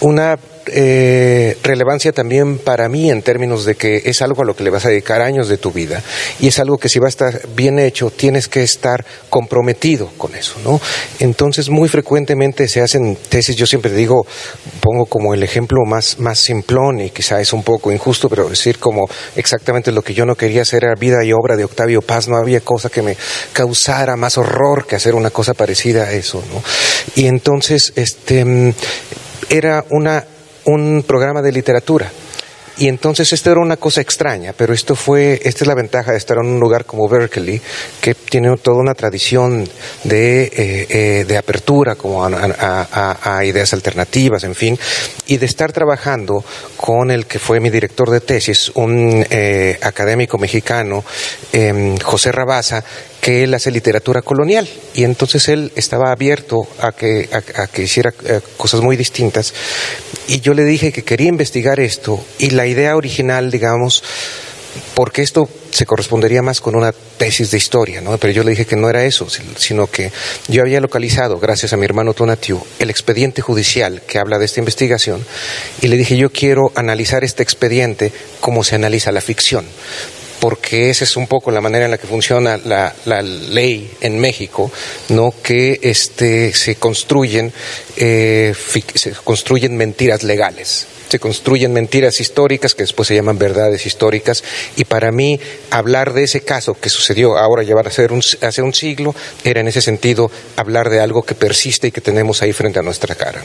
una 0.00 0.38
eh, 0.72 1.56
relevancia 1.62 2.12
también 2.12 2.58
para 2.58 2.88
mí 2.88 3.10
en 3.10 3.22
términos 3.22 3.64
de 3.64 3.75
que 3.75 4.02
es 4.04 4.22
algo 4.22 4.42
a 4.42 4.44
lo 4.44 4.54
que 4.54 4.64
le 4.64 4.70
vas 4.70 4.84
a 4.87 4.88
dedicar 4.88 5.20
años 5.20 5.48
de 5.48 5.58
tu 5.58 5.72
vida 5.72 6.02
y 6.40 6.48
es 6.48 6.58
algo 6.58 6.78
que 6.78 6.88
si 6.88 6.98
va 6.98 7.06
a 7.06 7.08
estar 7.08 7.48
bien 7.54 7.78
hecho 7.78 8.10
tienes 8.10 8.48
que 8.48 8.62
estar 8.62 9.04
comprometido 9.30 10.10
con 10.16 10.34
eso, 10.34 10.54
¿no? 10.64 10.80
Entonces 11.20 11.68
muy 11.68 11.88
frecuentemente 11.88 12.68
se 12.68 12.80
hacen 12.80 13.16
tesis, 13.28 13.56
yo 13.56 13.66
siempre 13.66 13.92
digo, 13.92 14.26
pongo 14.80 15.06
como 15.06 15.34
el 15.34 15.42
ejemplo 15.42 15.78
más, 15.87 16.18
más 16.18 16.38
simplón 16.38 17.00
y 17.00 17.10
quizá 17.10 17.40
es 17.40 17.52
un 17.52 17.62
poco 17.62 17.92
injusto, 17.92 18.28
pero 18.28 18.48
decir 18.48 18.78
como 18.78 19.08
exactamente 19.37 19.92
lo 19.92 20.02
que 20.02 20.14
yo 20.14 20.25
no 20.25 20.34
quería 20.34 20.62
hacer 20.62 20.84
era 20.84 20.94
vida 20.94 21.25
y 21.25 21.32
obra 21.32 21.56
de 21.56 21.64
Octavio 21.64 22.02
Paz, 22.02 22.28
no 22.28 22.37
había 22.37 22.60
cosa 22.60 22.88
que 22.88 23.02
me 23.02 23.16
causara 23.52 24.16
más 24.16 24.38
horror 24.38 24.87
que 24.87 24.96
hacer 24.96 25.14
una 25.14 25.30
cosa 25.30 25.54
parecida 25.54 26.04
a 26.04 26.12
eso, 26.12 26.42
¿no? 26.52 26.62
Y 27.14 27.26
entonces, 27.26 27.92
este, 27.96 28.44
mm, 28.44 28.72
era 29.50 29.84
una 29.90 30.25
un 30.68 31.02
programa 31.06 31.40
de 31.40 31.52
literatura. 31.52 32.10
Y 32.76 32.87
entonces 32.87 33.32
esto 33.32 33.50
era 33.50 33.60
una 33.60 33.76
cosa 33.76 34.00
extraña, 34.00 34.54
pero 34.56 34.72
esto 34.72 34.94
fue, 34.94 35.40
esta 35.42 35.64
es 35.64 35.66
la 35.66 35.75
ventaja 35.75 36.12
de 36.12 36.18
estar 36.18 36.37
en 36.37 36.46
un 36.46 36.60
lugar 36.60 36.84
como 36.84 37.08
Berkeley, 37.08 37.60
que 38.00 38.14
tiene 38.14 38.56
toda 38.58 38.76
una 38.76 38.94
tradición 38.94 39.68
de, 40.04 40.44
eh, 40.44 40.50
eh, 40.88 41.25
de 41.26 41.37
apertura 41.37 41.96
como 41.96 42.25
a, 42.25 43.44
ideas 43.44 43.72
alternativas, 43.72 44.44
en 44.44 44.54
fin, 44.54 44.78
y 45.26 45.38
de 45.38 45.46
estar 45.46 45.72
trabajando 45.72 46.44
con 46.76 47.10
el 47.10 47.26
que 47.26 47.40
fue 47.40 47.58
mi 47.58 47.70
director 47.70 48.10
de 48.10 48.20
tesis, 48.20 48.70
un 48.76 49.26
eh, 49.28 49.76
académico 49.82 50.38
mexicano, 50.38 51.04
em, 51.52 51.98
José 51.98 52.30
Rabasa, 52.30 52.84
que 53.20 53.44
él 53.44 53.54
hace 53.54 53.70
literatura 53.70 54.22
colonial. 54.22 54.68
Y 54.94 55.04
entonces 55.04 55.48
él 55.48 55.72
estaba 55.76 56.12
abierto 56.12 56.66
a 56.80 56.92
que, 56.92 57.28
a, 57.32 57.66
que 57.66 57.82
hiciera 57.82 58.12
eh, 58.25 58.40
cosas 58.56 58.80
muy 58.80 58.96
distintas. 58.96 59.52
Y 60.28 60.40
yo 60.40 60.54
le 60.54 60.64
dije 60.64 60.92
que 60.92 61.02
quería 61.02 61.28
investigar 61.28 61.80
esto. 61.80 62.22
Y 62.38 62.50
la 62.50 62.66
idea 62.66 62.96
original, 62.96 63.50
digamos, 63.50 64.02
porque 64.94 65.22
esto 65.22 65.48
se 65.70 65.87
correspondería 65.87 66.42
más 66.42 66.60
con 66.60 66.75
una 66.75 66.92
tesis 66.92 67.50
de 67.50 67.56
historia, 67.56 68.00
¿no? 68.00 68.16
Pero 68.18 68.32
yo 68.32 68.44
le 68.44 68.50
dije 68.50 68.66
que 68.66 68.76
no 68.76 68.88
era 68.88 69.04
eso, 69.04 69.28
sino 69.56 69.87
que 69.88 70.10
yo 70.48 70.62
había 70.62 70.80
localizado, 70.80 71.38
gracias 71.38 71.72
a 71.72 71.76
mi 71.76 71.84
hermano 71.84 72.14
Tonatiu, 72.14 72.62
el 72.78 72.90
expediente 72.90 73.42
judicial 73.42 74.02
que 74.06 74.18
habla 74.18 74.38
de 74.38 74.44
esta 74.44 74.60
investigación. 74.60 75.25
Y 75.82 75.88
le 75.88 75.96
dije 75.96 76.16
yo 76.16 76.30
quiero 76.30 76.72
analizar 76.75 77.25
este 77.25 77.42
expediente 77.42 78.12
como 78.40 78.64
se 78.64 78.76
analiza 78.76 79.12
la 79.12 79.20
ficción 79.20 79.64
porque 80.40 80.90
esa 80.90 81.04
es 81.04 81.16
un 81.16 81.26
poco 81.26 81.50
la 81.50 81.61
manera 81.61 81.85
en 81.85 81.90
la 81.90 81.99
que 81.99 82.07
funciona 82.07 82.57
la, 82.57 83.23
ley 83.23 83.90
en 84.00 84.18
México, 84.18 84.71
¿no? 85.09 85.35
que 85.42 85.80
este, 85.83 86.52
se, 86.54 86.76
construyen, 86.76 87.52
eh, 87.97 88.54
se 88.95 89.12
construyen 89.12 89.76
mentiras 89.76 90.23
legales 90.23 90.87
se 91.09 91.18
construyen 91.18 91.73
mentiras 91.73 92.21
históricas 92.21 92.75
que 92.75 92.83
después 92.83 93.09
se 93.09 93.14
llaman 93.14 93.38
verdades 93.38 93.87
históricas 93.87 94.45
y 94.76 94.85
para 94.85 95.11
mí 95.11 95.40
hablar 95.71 96.12
de 96.12 96.25
ese 96.25 96.42
caso 96.42 96.75
que 96.75 96.90
sucedió 96.90 97.38
ahora 97.38 97.62
ya 97.62 97.75
a 97.75 98.12
un, 98.12 98.23
hace 98.42 98.62
un 98.62 98.75
siglo 98.75 99.14
era 99.42 99.61
en 99.61 99.68
ese 99.68 99.80
sentido 99.80 100.30
hablar 100.57 100.90
de 100.90 101.00
algo 101.00 101.23
que 101.23 101.35
persiste 101.35 101.88
y 101.88 101.92
que 101.92 102.00
tenemos 102.00 102.42
ahí 102.42 102.52
frente 102.52 102.78
a 102.78 102.83
nuestra 102.83 103.14
cara. 103.14 103.42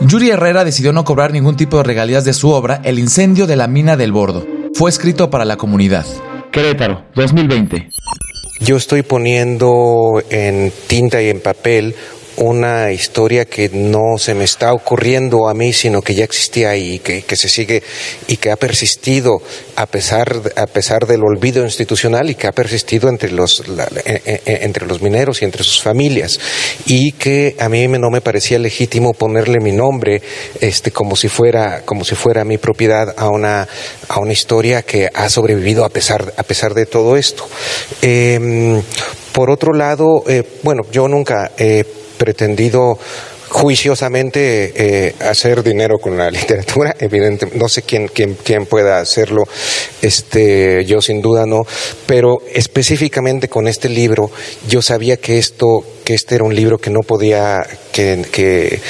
Yuri 0.00 0.30
Herrera 0.30 0.64
decidió 0.64 0.92
no 0.92 1.04
cobrar 1.04 1.32
ningún 1.32 1.56
tipo 1.56 1.78
de 1.78 1.82
regalías 1.82 2.24
de 2.24 2.32
su 2.32 2.50
obra 2.50 2.80
El 2.84 2.98
incendio 2.98 3.46
de 3.46 3.56
la 3.56 3.66
mina 3.66 3.96
del 3.96 4.12
Bordo 4.12 4.53
fue 4.74 4.90
escrito 4.90 5.30
para 5.30 5.44
la 5.44 5.56
comunidad. 5.56 6.04
Querétaro, 6.50 7.04
2020. 7.14 7.90
Yo 8.60 8.76
estoy 8.76 9.02
poniendo 9.02 10.22
en 10.30 10.72
tinta 10.86 11.22
y 11.22 11.28
en 11.28 11.40
papel 11.40 11.94
una 12.36 12.92
historia 12.92 13.44
que 13.44 13.68
no 13.68 14.18
se 14.18 14.34
me 14.34 14.44
está 14.44 14.72
ocurriendo 14.72 15.48
a 15.48 15.54
mí, 15.54 15.72
sino 15.72 16.02
que 16.02 16.14
ya 16.14 16.24
existía 16.24 16.70
ahí, 16.70 16.98
que, 16.98 17.22
que 17.22 17.36
se 17.36 17.48
sigue 17.48 17.82
y 18.28 18.36
que 18.36 18.50
ha 18.50 18.56
persistido 18.56 19.42
a 19.76 19.86
pesar, 19.86 20.40
a 20.56 20.66
pesar 20.66 21.06
del 21.06 21.22
olvido 21.22 21.64
institucional 21.64 22.30
y 22.30 22.34
que 22.34 22.46
ha 22.46 22.52
persistido 22.52 23.08
entre 23.08 23.30
los, 23.30 23.62
e, 24.04 24.22
e, 24.24 24.40
e, 24.44 24.64
entre 24.64 24.86
los 24.86 25.02
mineros 25.02 25.42
y 25.42 25.44
entre 25.44 25.64
sus 25.64 25.82
familias. 25.82 26.38
Y 26.86 27.12
que 27.12 27.56
a 27.58 27.68
mí 27.68 27.86
no 27.88 28.10
me 28.10 28.20
parecía 28.20 28.58
legítimo 28.58 29.12
ponerle 29.12 29.60
mi 29.60 29.72
nombre 29.72 30.22
este, 30.60 30.90
como, 30.90 31.16
si 31.16 31.28
fuera, 31.28 31.82
como 31.84 32.04
si 32.04 32.14
fuera 32.14 32.44
mi 32.44 32.58
propiedad 32.58 33.14
a 33.16 33.28
una, 33.28 33.68
a 34.08 34.20
una 34.20 34.32
historia 34.32 34.82
que 34.82 35.08
ha 35.12 35.28
sobrevivido 35.28 35.84
a 35.84 35.88
pesar, 35.88 36.32
a 36.36 36.42
pesar 36.42 36.74
de 36.74 36.86
todo 36.86 37.16
esto. 37.16 37.46
Em, 38.02 38.82
por 39.32 39.50
otro 39.50 39.72
lado, 39.72 40.22
eh, 40.28 40.42
bueno, 40.62 40.82
yo 40.92 41.08
nunca 41.08 41.52
he 41.58 41.84
pretendido 42.16 42.98
juiciosamente 43.48 44.72
eh, 44.74 45.14
hacer 45.20 45.62
dinero 45.62 45.98
con 45.98 46.16
la 46.18 46.30
literatura, 46.32 46.96
evidentemente, 46.98 47.58
no 47.58 47.68
sé 47.68 47.82
quién, 47.82 48.08
quién, 48.08 48.36
quién 48.42 48.66
pueda 48.66 48.98
hacerlo, 48.98 49.44
este, 50.02 50.84
yo 50.84 51.00
sin 51.00 51.20
duda 51.20 51.46
no, 51.46 51.62
pero 52.06 52.38
específicamente 52.52 53.48
con 53.48 53.68
este 53.68 53.88
libro, 53.88 54.30
yo 54.68 54.82
sabía 54.82 55.18
que 55.18 55.38
esto, 55.38 55.84
que 56.04 56.14
este 56.14 56.34
era 56.34 56.44
un 56.44 56.54
libro 56.54 56.78
que 56.78 56.90
no 56.90 57.00
podía, 57.00 57.64
que, 57.92 58.24
que 58.32 58.80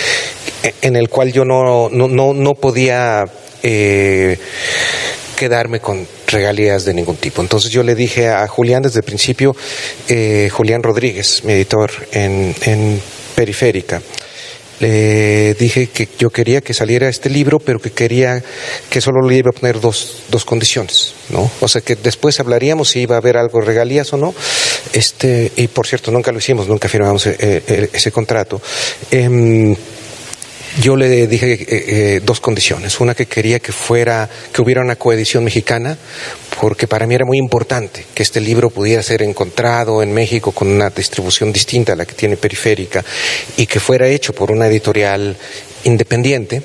en 0.81 0.97
el 0.97 1.09
cual 1.11 1.33
yo 1.33 1.45
no, 1.45 1.91
no, 1.91 2.09
no, 2.09 2.33
no 2.33 2.55
podía 2.55 3.25
eh, 3.63 4.39
quedarme 5.35 5.81
con 5.81 6.07
regalías 6.27 6.85
de 6.85 6.95
ningún 6.95 7.17
tipo. 7.17 7.43
Entonces 7.43 7.71
yo 7.71 7.83
le 7.83 7.95
dije 7.95 8.29
a 8.29 8.47
Julián 8.49 8.83
desde 8.83 9.01
el 9.01 9.05
principio, 9.05 9.55
eh, 10.09 10.49
Julián 10.53 10.83
Rodríguez, 10.83 11.43
mi 11.45 11.53
editor 11.53 11.91
en, 12.13 12.55
en 12.63 13.01
Periférica, 13.35 14.01
le 14.81 15.55
dije 15.55 15.87
que 15.87 16.09
yo 16.19 16.31
quería 16.31 16.61
que 16.61 16.75
saliera 16.75 17.09
este 17.09 17.31
libro, 17.31 17.59
pero 17.59 17.79
que 17.79 17.93
quería 17.93 18.43
que 18.91 19.01
solo 19.01 19.27
le 19.27 19.37
iba 19.37 19.51
a 19.51 19.53
poner 19.53 19.81
dos, 19.81 20.23
dos 20.31 20.45
condiciones, 20.45 21.15
¿no? 21.31 21.51
O 21.61 21.69
sea, 21.69 21.81
que 21.81 21.95
después 21.97 22.41
hablaríamos 22.41 22.91
si 22.91 23.01
iba 23.01 23.15
a 23.15 23.19
haber 23.19 23.37
algo 23.37 23.61
regalías 23.61 24.13
o 24.13 24.17
no. 24.17 24.35
Este, 24.93 25.53
y 25.57 25.69
por 25.69 25.87
cierto, 25.87 26.11
nunca 26.11 26.33
lo 26.33 26.39
hicimos, 26.39 26.69
nunca 26.69 26.89
firmamos 26.89 27.27
eh, 27.27 27.37
eh, 27.39 27.91
ese 27.93 28.11
contrato. 28.11 28.61
Em, 29.11 29.77
yo 30.81 30.97
le 30.97 31.27
dije 31.27 31.53
eh, 31.53 31.67
eh, 31.69 32.21
dos 32.25 32.41
condiciones. 32.41 33.01
Una 33.01 33.15
que 33.15 33.27
quería 33.27 33.59
que 33.61 33.73
fuera, 33.73 34.29
que 34.53 34.63
hubiera 34.63 34.81
una 34.83 34.97
coedición 34.97 35.45
mexicana, 35.45 35.97
porque 36.61 36.87
para 36.87 37.07
mí 37.07 37.15
era 37.15 37.25
muy 37.25 37.39
importante 37.39 38.05
que 38.15 38.23
este 38.23 38.41
libro 38.41 38.71
pudiera 38.71 39.03
ser 39.03 39.23
encontrado 39.23 40.03
en 40.03 40.13
México 40.13 40.53
con 40.53 40.69
una 40.69 40.91
distribución 40.91 41.53
distinta 41.53 41.93
a 41.93 41.97
la 41.97 42.07
que 42.07 42.15
tiene 42.15 42.37
Periférica 42.37 43.05
y 43.57 43.67
que 43.67 43.81
fuera 43.81 44.09
hecho 44.09 44.33
por 44.33 44.51
una 44.51 44.67
editorial 44.67 45.37
independiente 45.85 46.63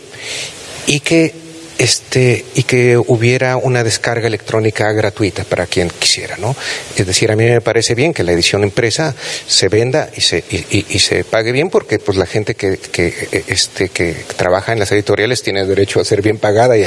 y 0.87 0.99
que 1.01 1.48
este, 1.79 2.45
y 2.55 2.63
que 2.63 2.97
hubiera 2.97 3.55
una 3.55 3.85
descarga 3.85 4.27
electrónica 4.27 4.91
gratuita 4.91 5.45
para 5.45 5.65
quien 5.65 5.89
quisiera, 5.89 6.35
¿no? 6.37 6.53
Es 6.95 7.07
decir, 7.07 7.31
a 7.31 7.37
mí 7.37 7.45
me 7.45 7.61
parece 7.61 7.95
bien 7.95 8.13
que 8.13 8.23
la 8.23 8.33
edición 8.33 8.63
impresa 8.63 9.15
se 9.47 9.69
venda 9.69 10.09
y 10.15 10.19
se, 10.19 10.43
y, 10.49 10.99
se 10.99 11.23
pague 11.23 11.53
bien 11.53 11.69
porque 11.69 11.97
pues 11.97 12.17
la 12.17 12.25
gente 12.25 12.53
que, 12.53 12.77
que, 12.77 13.45
este, 13.47 13.87
que 13.87 14.13
trabaja 14.35 14.73
en 14.73 14.79
las 14.79 14.91
editoriales 14.91 15.41
tiene 15.41 15.65
derecho 15.65 16.01
a 16.01 16.05
ser 16.05 16.21
bien 16.21 16.37
pagada 16.37 16.75
y 16.77 16.83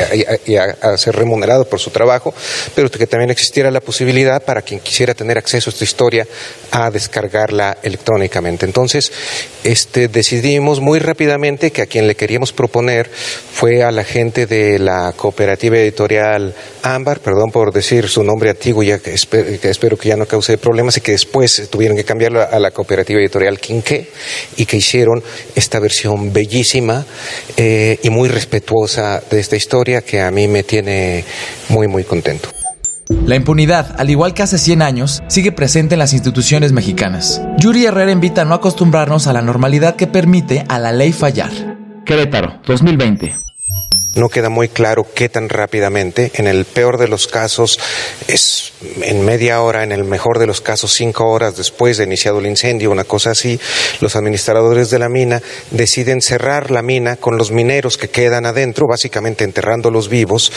a, 0.56 0.96
ser 0.98 1.16
remunerado 1.16 1.64
por 1.64 1.80
su 1.80 1.90
trabajo, 1.90 2.34
pero 2.74 2.90
que 2.90 3.06
también 3.06 3.30
existiera 3.30 3.70
la 3.70 3.80
posibilidad 3.80 4.44
para 4.44 4.60
quien 4.60 4.80
quisiera 4.80 5.14
tener 5.14 5.38
acceso 5.38 5.70
a 5.70 5.72
esta 5.72 5.84
historia 5.84 6.26
a 6.70 6.90
descargarla 6.90 7.78
electrónicamente. 7.82 8.66
Entonces, 8.66 9.10
este, 9.64 10.08
decidimos 10.08 10.80
muy 10.80 10.98
rápidamente 10.98 11.70
que 11.70 11.80
a 11.80 11.86
quien 11.86 12.06
le 12.06 12.14
queríamos 12.14 12.52
proponer 12.52 13.10
fue 13.10 13.82
a 13.82 13.90
la 13.90 14.04
gente 14.04 14.46
de 14.46 14.81
la 14.84 15.12
cooperativa 15.16 15.78
editorial 15.78 16.54
Ámbar, 16.82 17.20
perdón 17.20 17.50
por 17.50 17.72
decir 17.72 18.08
su 18.08 18.22
nombre 18.22 18.50
antiguo, 18.50 18.82
ya 18.82 18.98
que, 18.98 19.14
espero 19.14 19.96
que 19.96 20.08
ya 20.08 20.16
no 20.16 20.26
cause 20.26 20.58
problemas 20.58 20.96
y 20.96 21.00
que 21.00 21.12
después 21.12 21.68
tuvieron 21.70 21.96
que 21.96 22.04
cambiarlo 22.04 22.42
a 22.42 22.58
la 22.58 22.70
cooperativa 22.70 23.20
editorial 23.20 23.58
Quinqué 23.58 24.10
y 24.56 24.66
que 24.66 24.76
hicieron 24.76 25.22
esta 25.54 25.78
versión 25.80 26.32
bellísima 26.32 27.04
eh, 27.56 27.98
y 28.02 28.10
muy 28.10 28.28
respetuosa 28.28 29.22
de 29.30 29.40
esta 29.40 29.56
historia 29.56 30.02
que 30.02 30.20
a 30.20 30.30
mí 30.30 30.48
me 30.48 30.62
tiene 30.62 31.24
muy, 31.68 31.88
muy 31.88 32.04
contento. 32.04 32.48
La 33.26 33.36
impunidad, 33.36 33.94
al 33.98 34.10
igual 34.10 34.34
que 34.34 34.42
hace 34.42 34.58
100 34.58 34.82
años, 34.82 35.22
sigue 35.28 35.52
presente 35.52 35.94
en 35.94 36.00
las 36.00 36.12
instituciones 36.12 36.72
mexicanas. 36.72 37.40
Yuri 37.58 37.84
Herrera 37.84 38.10
invita 38.10 38.42
a 38.42 38.44
no 38.44 38.54
acostumbrarnos 38.54 39.26
a 39.26 39.32
la 39.32 39.42
normalidad 39.42 39.96
que 39.96 40.06
permite 40.06 40.64
a 40.68 40.78
la 40.78 40.92
ley 40.92 41.12
fallar. 41.12 41.50
Querétaro, 42.04 42.60
2020. 42.66 43.36
No 44.14 44.28
queda 44.28 44.50
muy 44.50 44.68
claro 44.68 45.06
qué 45.14 45.30
tan 45.30 45.48
rápidamente. 45.48 46.32
En 46.34 46.46
el 46.46 46.66
peor 46.66 46.98
de 46.98 47.08
los 47.08 47.26
casos 47.26 47.78
es 48.28 48.72
en 49.00 49.24
media 49.24 49.62
hora, 49.62 49.84
en 49.84 49.92
el 49.92 50.04
mejor 50.04 50.38
de 50.38 50.46
los 50.46 50.60
casos 50.60 50.92
cinco 50.92 51.30
horas 51.30 51.56
después 51.56 51.96
de 51.96 52.04
iniciado 52.04 52.38
el 52.38 52.46
incendio, 52.46 52.90
una 52.90 53.04
cosa 53.04 53.30
así. 53.30 53.58
Los 54.00 54.14
administradores 54.14 54.90
de 54.90 54.98
la 54.98 55.08
mina 55.08 55.40
deciden 55.70 56.20
cerrar 56.20 56.70
la 56.70 56.82
mina 56.82 57.16
con 57.16 57.38
los 57.38 57.52
mineros 57.52 57.96
que 57.96 58.10
quedan 58.10 58.44
adentro, 58.44 58.86
básicamente 58.86 59.44
enterrándolos 59.44 60.10
vivos, 60.10 60.52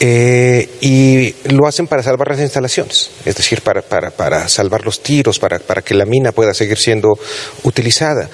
eh, 0.00 0.68
y 0.82 1.34
lo 1.50 1.66
hacen 1.66 1.86
para 1.86 2.02
salvar 2.02 2.28
las 2.28 2.40
instalaciones, 2.40 3.10
es 3.24 3.36
decir, 3.36 3.62
para, 3.62 3.80
para, 3.80 4.10
para 4.10 4.48
salvar 4.48 4.84
los 4.84 5.02
tiros, 5.02 5.38
para, 5.38 5.58
para, 5.58 5.80
que 5.80 5.94
la 5.94 6.04
mina 6.04 6.32
pueda 6.32 6.52
seguir 6.52 6.76
siendo 6.76 7.18
utilizada. 7.62 8.28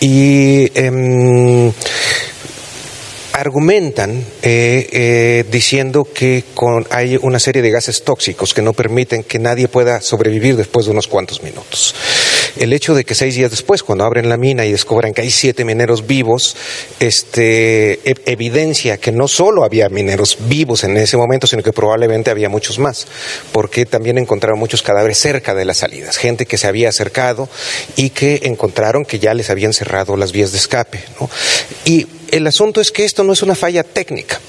Y. 0.00 0.70
Em, 0.74 1.72
argumentan 3.38 4.24
eh, 4.42 4.88
eh, 4.90 5.44
diciendo 5.50 6.06
que 6.12 6.42
hay 6.90 7.16
una 7.22 7.38
serie 7.38 7.62
de 7.62 7.70
gases 7.70 8.02
tóxicos 8.02 8.52
que 8.52 8.62
no 8.62 8.72
permiten 8.72 9.22
que 9.22 9.38
nadie 9.38 9.68
pueda 9.68 10.00
sobrevivir 10.00 10.56
después 10.56 10.86
de 10.86 10.92
unos 10.92 11.06
cuantos 11.06 11.42
minutos. 11.42 11.94
El 12.56 12.72
hecho 12.72 12.94
de 12.94 13.04
que 13.04 13.14
seis 13.14 13.36
días 13.36 13.50
después, 13.50 13.84
cuando 13.84 14.04
abren 14.04 14.28
la 14.28 14.36
mina 14.36 14.64
y 14.66 14.72
descubran 14.72 15.14
que 15.14 15.22
hay 15.22 15.30
siete 15.30 15.64
mineros 15.64 16.06
vivos, 16.06 16.56
este, 16.98 18.00
e, 18.10 18.14
evidencia 18.26 18.96
que 18.96 19.12
no 19.12 19.28
solo 19.28 19.64
había 19.64 19.88
mineros 19.88 20.38
vivos 20.48 20.82
en 20.82 20.96
ese 20.96 21.16
momento, 21.16 21.46
sino 21.46 21.62
que 21.62 21.72
probablemente 21.72 22.30
había 22.30 22.48
muchos 22.48 22.80
más, 22.80 23.06
porque 23.52 23.86
también 23.86 24.18
encontraron 24.18 24.58
muchos 24.58 24.82
cadáveres 24.82 25.18
cerca 25.18 25.54
de 25.54 25.64
las 25.64 25.78
salidas, 25.78 26.16
gente 26.16 26.46
que 26.46 26.58
se 26.58 26.66
había 26.66 26.88
acercado 26.88 27.48
y 27.94 28.10
que 28.10 28.40
encontraron 28.44 29.04
que 29.04 29.20
ya 29.20 29.32
les 29.34 29.50
habían 29.50 29.72
cerrado 29.72 30.16
las 30.16 30.32
vías 30.32 30.50
de 30.50 30.58
escape. 30.58 31.00
Y 31.84 32.06
el 32.30 32.46
asunto 32.46 32.80
es 32.80 32.92
que 32.92 33.04
esto 33.04 33.24
no 33.24 33.32
es 33.32 33.42
una 33.42 33.54
falla 33.54 33.82
técnica. 33.82 34.40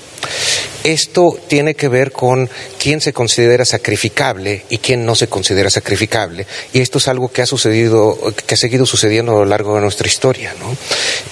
Esto 0.83 1.37
tiene 1.47 1.75
que 1.75 1.89
ver 1.89 2.13
con 2.13 2.49
quién 2.81 3.01
se 3.01 3.11
considera 3.11 3.65
sacrificable 3.65 4.63
y 4.69 4.77
quién 4.77 5.05
no 5.05 5.13
se 5.13 5.27
considera 5.27 5.69
sacrificable. 5.69 6.47
Y 6.71 6.79
esto 6.79 6.99
es 6.99 7.09
algo 7.09 7.29
que 7.29 7.41
ha 7.41 7.45
sucedido, 7.45 8.17
que 8.47 8.53
ha 8.53 8.57
seguido 8.57 8.85
sucediendo 8.85 9.33
a 9.33 9.39
lo 9.39 9.45
largo 9.45 9.75
de 9.75 9.81
nuestra 9.81 10.07
historia. 10.07 10.53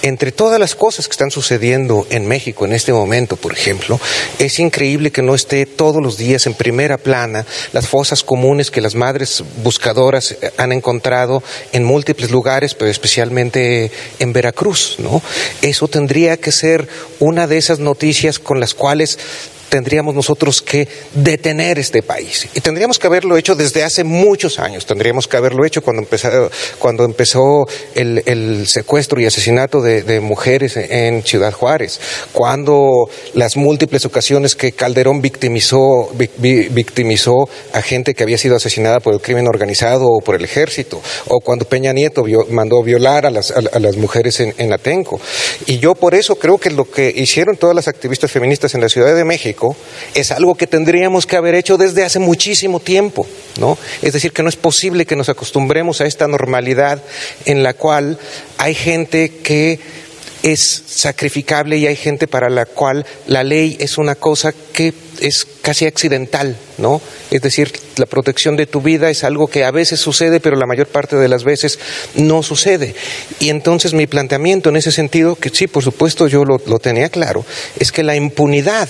Entre 0.02 0.34
todas 0.34 0.60
las 0.60 0.76
cosas 0.76 1.08
que 1.08 1.14
están 1.14 1.32
sucediendo 1.32 2.06
en 2.10 2.28
México 2.28 2.66
en 2.66 2.74
este 2.74 2.92
momento, 2.92 3.38
por 3.38 3.54
ejemplo, 3.54 4.00
es 4.38 4.60
increíble 4.60 5.12
que 5.12 5.22
no 5.22 5.34
esté 5.34 5.66
todos 5.66 6.04
los 6.04 6.18
días 6.18 6.46
en 6.46 6.54
primera 6.54 6.98
plana 6.98 7.46
las 7.72 7.88
fosas 7.88 8.24
comunes 8.24 8.70
que 8.70 8.82
las 8.82 8.96
madres 8.96 9.44
buscadoras 9.64 10.36
han 10.58 10.74
encontrado 10.74 11.42
en 11.72 11.86
múltiples 11.86 12.32
lugares, 12.32 12.74
pero 12.74 12.92
especialmente 12.92 13.92
en 14.20 14.34
Veracruz. 14.34 14.98
¿no? 15.00 15.22
Eso 15.62 15.88
tendría 15.88 16.37
que 16.38 16.52
ser 16.52 16.88
una 17.20 17.48
de 17.48 17.58
esas 17.58 17.80
noticias 17.80 18.40
con 18.40 18.60
las 18.60 18.74
cuales 18.74 19.18
tendríamos 19.70 20.16
nosotros 20.16 20.62
que 20.62 20.88
detener 21.14 21.80
este 21.80 22.04
país. 22.04 22.48
Y 22.54 22.62
tendríamos 22.62 23.00
que 23.00 23.08
haberlo 23.08 23.38
hecho 23.38 23.56
desde 23.56 23.84
hace 23.84 24.04
muchos 24.04 24.60
años. 24.60 24.86
Tendríamos 24.86 25.28
que 25.28 25.38
haberlo 25.38 25.66
hecho 25.66 25.82
cuando 25.82 26.02
empezó, 26.02 26.50
cuando 26.80 27.04
empezó 27.06 27.66
el, 27.96 28.68
secuestro 28.68 29.20
y 29.20 29.26
asesinato 29.26 29.82
de, 29.82 30.20
mujeres 30.22 30.78
en 30.78 31.24
Ciudad 31.24 31.54
Juárez, 31.54 32.00
cuando 32.34 33.10
las 33.34 33.56
múltiples 33.56 34.06
ocasiones 34.06 34.56
que 34.56 34.72
Calderón 34.72 35.22
victimizó, 35.22 36.10
victimizó 36.38 37.50
a 37.74 37.82
gente 37.82 38.14
que 38.14 38.24
había 38.24 38.38
sido 38.38 38.56
asesinada 38.56 39.00
por 39.00 39.14
el 39.14 39.22
crimen 39.22 39.48
organizado 39.48 40.08
o 40.08 40.20
por 40.22 40.36
el 40.36 40.44
ejército, 40.44 41.02
o 41.28 41.40
cuando 41.40 41.66
Peña 41.66 41.94
Nieto 41.94 42.24
mandó 42.50 42.82
violar 42.84 43.26
a 43.26 43.30
las, 43.30 43.52
a, 43.52 43.80
las 43.80 43.98
mujeres 43.98 44.40
en, 44.40 44.54
en 44.58 44.74
Atenco. 44.74 45.20
Y 45.66 45.80
yo 45.80 45.96
por 45.96 46.16
eso 46.16 46.36
creo 46.36 46.58
que 46.58 46.72
lo 46.72 46.90
que 46.90 47.14
hicieron 47.16 47.58
todas 47.58 47.76
las 47.76 47.88
activistas 47.88 48.32
feministas 48.32 48.74
en 48.76 48.82
la 48.82 48.90
Ciudad 48.90 49.16
de 49.16 49.24
México, 49.24 49.57
es 50.14 50.32
algo 50.32 50.56
que 50.56 50.68
tendríamos 50.68 51.26
que 51.26 51.36
haber 51.36 51.56
hecho 51.56 51.78
desde 51.78 52.04
hace 52.04 52.20
muchísimo 52.20 52.80
tiempo, 52.80 53.26
¿no? 53.60 53.78
Es 54.02 54.14
decir, 54.14 54.32
que 54.32 54.44
no 54.44 54.50
es 54.50 54.56
posible 54.56 55.06
que 55.06 55.16
nos 55.16 55.30
acostumbremos 55.30 56.02
a 56.02 56.06
esta 56.06 56.28
normalidad 56.28 57.02
en 57.46 57.64
la 57.64 57.74
cual 57.74 58.18
hay 58.58 58.74
gente 58.74 59.30
que 59.44 59.80
es 60.44 60.84
sacrificable 60.88 61.78
y 61.78 61.88
hay 61.88 61.96
gente 61.96 62.28
para 62.28 62.50
la 62.50 62.66
cual 62.66 63.06
la 63.28 63.44
ley 63.44 63.78
es 63.80 63.98
una 63.98 64.16
cosa 64.16 64.54
que 64.74 64.94
es 65.20 65.48
casi 65.62 65.86
accidental, 65.86 66.56
¿no? 66.78 67.02
Es 67.32 67.42
decir, 67.42 67.74
la 67.98 68.06
protección 68.06 68.56
de 68.56 68.68
tu 68.68 68.82
vida 68.82 69.10
es 69.10 69.24
algo 69.24 69.48
que 69.48 69.64
a 69.64 69.72
veces 69.72 70.00
sucede, 70.00 70.40
pero 70.40 70.56
la 70.56 70.68
mayor 70.68 70.88
parte 70.88 71.16
de 71.16 71.28
las 71.28 71.44
veces 71.44 71.80
no 72.16 72.44
sucede. 72.44 72.96
Y 73.40 73.50
entonces 73.50 73.94
mi 73.94 74.08
planteamiento 74.08 74.70
en 74.70 74.78
ese 74.78 74.92
sentido, 74.92 75.36
que 75.36 75.50
sí, 75.50 75.68
por 75.68 75.84
supuesto 75.84 76.28
yo 76.28 76.46
lo 76.46 76.80
tenía 76.80 77.10
claro, 77.10 77.44
es 77.80 77.92
que 77.92 78.04
la 78.04 78.16
impunidad 78.16 78.88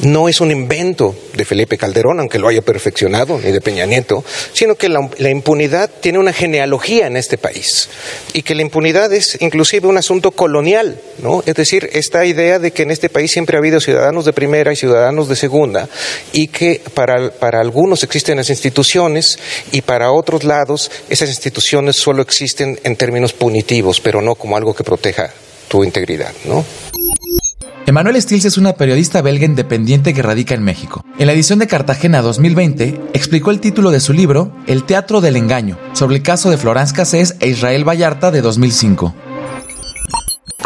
no 0.00 0.28
es 0.28 0.40
un 0.40 0.50
invento 0.50 1.14
de 1.34 1.44
Felipe 1.44 1.78
Calderón, 1.78 2.20
aunque 2.20 2.38
lo 2.38 2.48
haya 2.48 2.62
perfeccionado, 2.62 3.38
ni 3.38 3.52
de 3.52 3.60
Peña 3.60 3.86
Nieto, 3.86 4.24
sino 4.52 4.74
que 4.74 4.88
la, 4.88 5.30
impunidad 5.30 5.90
tiene 6.00 6.18
una 6.18 6.32
genealogía 6.32 7.06
en 7.06 7.16
este 7.16 7.38
país 7.38 7.88
y 8.32 8.42
que 8.42 8.54
la 8.54 8.62
impunidad 8.62 9.12
es 9.12 9.40
inclusive 9.40 9.86
un 9.86 9.98
asunto 9.98 10.32
colonial, 10.32 11.00
¿no? 11.22 11.42
Es 11.46 11.54
decir, 11.54 11.88
esta 11.92 12.24
idea 12.24 12.58
de 12.58 12.72
que 12.72 12.82
en 12.82 12.90
este 12.90 13.08
país 13.08 13.30
siempre 13.30 13.56
ha 13.56 13.60
habido 13.60 13.80
ciudadanos 13.80 14.24
de 14.24 14.32
primera 14.32 14.72
y 14.72 14.76
ciudadanos 14.76 15.28
de 15.28 15.36
segunda 15.36 15.88
y 16.32 16.48
que 16.48 16.80
para, 16.94 17.30
para 17.30 17.60
algunos 17.60 18.02
existen 18.02 18.36
las 18.36 18.50
instituciones 18.50 19.38
y 19.72 19.82
para 19.82 20.12
otros 20.12 20.44
lados 20.44 20.90
esas 21.08 21.28
instituciones 21.28 21.96
solo 21.96 22.22
existen 22.22 22.78
en 22.84 22.96
términos 22.96 23.32
punitivos, 23.32 24.00
pero 24.00 24.20
no 24.20 24.34
como 24.34 24.56
algo 24.56 24.74
que 24.74 24.84
proteja 24.84 25.32
tu 25.68 25.84
integridad, 25.84 26.32
¿no? 26.44 26.64
Emanuel 27.86 28.20
Stills 28.20 28.46
es 28.46 28.56
una 28.56 28.72
periodista 28.72 29.20
belga 29.20 29.44
independiente 29.44 30.14
que 30.14 30.22
radica 30.22 30.54
en 30.54 30.62
México. 30.62 31.04
En 31.18 31.26
la 31.26 31.34
edición 31.34 31.58
de 31.58 31.66
Cartagena 31.66 32.22
2020, 32.22 32.98
explicó 33.12 33.50
el 33.50 33.60
título 33.60 33.90
de 33.90 34.00
su 34.00 34.14
libro 34.14 34.52
El 34.66 34.84
Teatro 34.84 35.20
del 35.20 35.36
Engaño, 35.36 35.76
sobre 35.92 36.16
el 36.16 36.22
caso 36.22 36.48
de 36.48 36.56
Florence 36.56 36.94
Cassés 36.94 37.36
e 37.40 37.48
Israel 37.48 37.86
Vallarta 37.86 38.30
de 38.30 38.40
2005. 38.40 39.14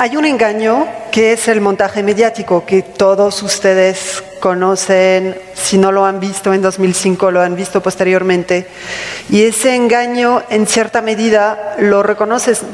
Hay 0.00 0.16
un 0.16 0.24
engaño 0.24 0.86
que 1.10 1.32
es 1.32 1.48
el 1.48 1.60
montaje 1.60 2.04
mediático 2.04 2.64
que 2.64 2.82
todos 2.82 3.42
ustedes 3.42 4.22
conocen, 4.38 5.36
si 5.54 5.76
no 5.76 5.90
lo 5.90 6.04
han 6.04 6.20
visto 6.20 6.54
en 6.54 6.62
2005, 6.62 7.32
lo 7.32 7.42
han 7.42 7.56
visto 7.56 7.82
posteriormente. 7.82 8.68
Y 9.28 9.42
ese 9.42 9.74
engaño, 9.74 10.44
en 10.50 10.68
cierta 10.68 11.02
medida, 11.02 11.74
lo, 11.80 12.04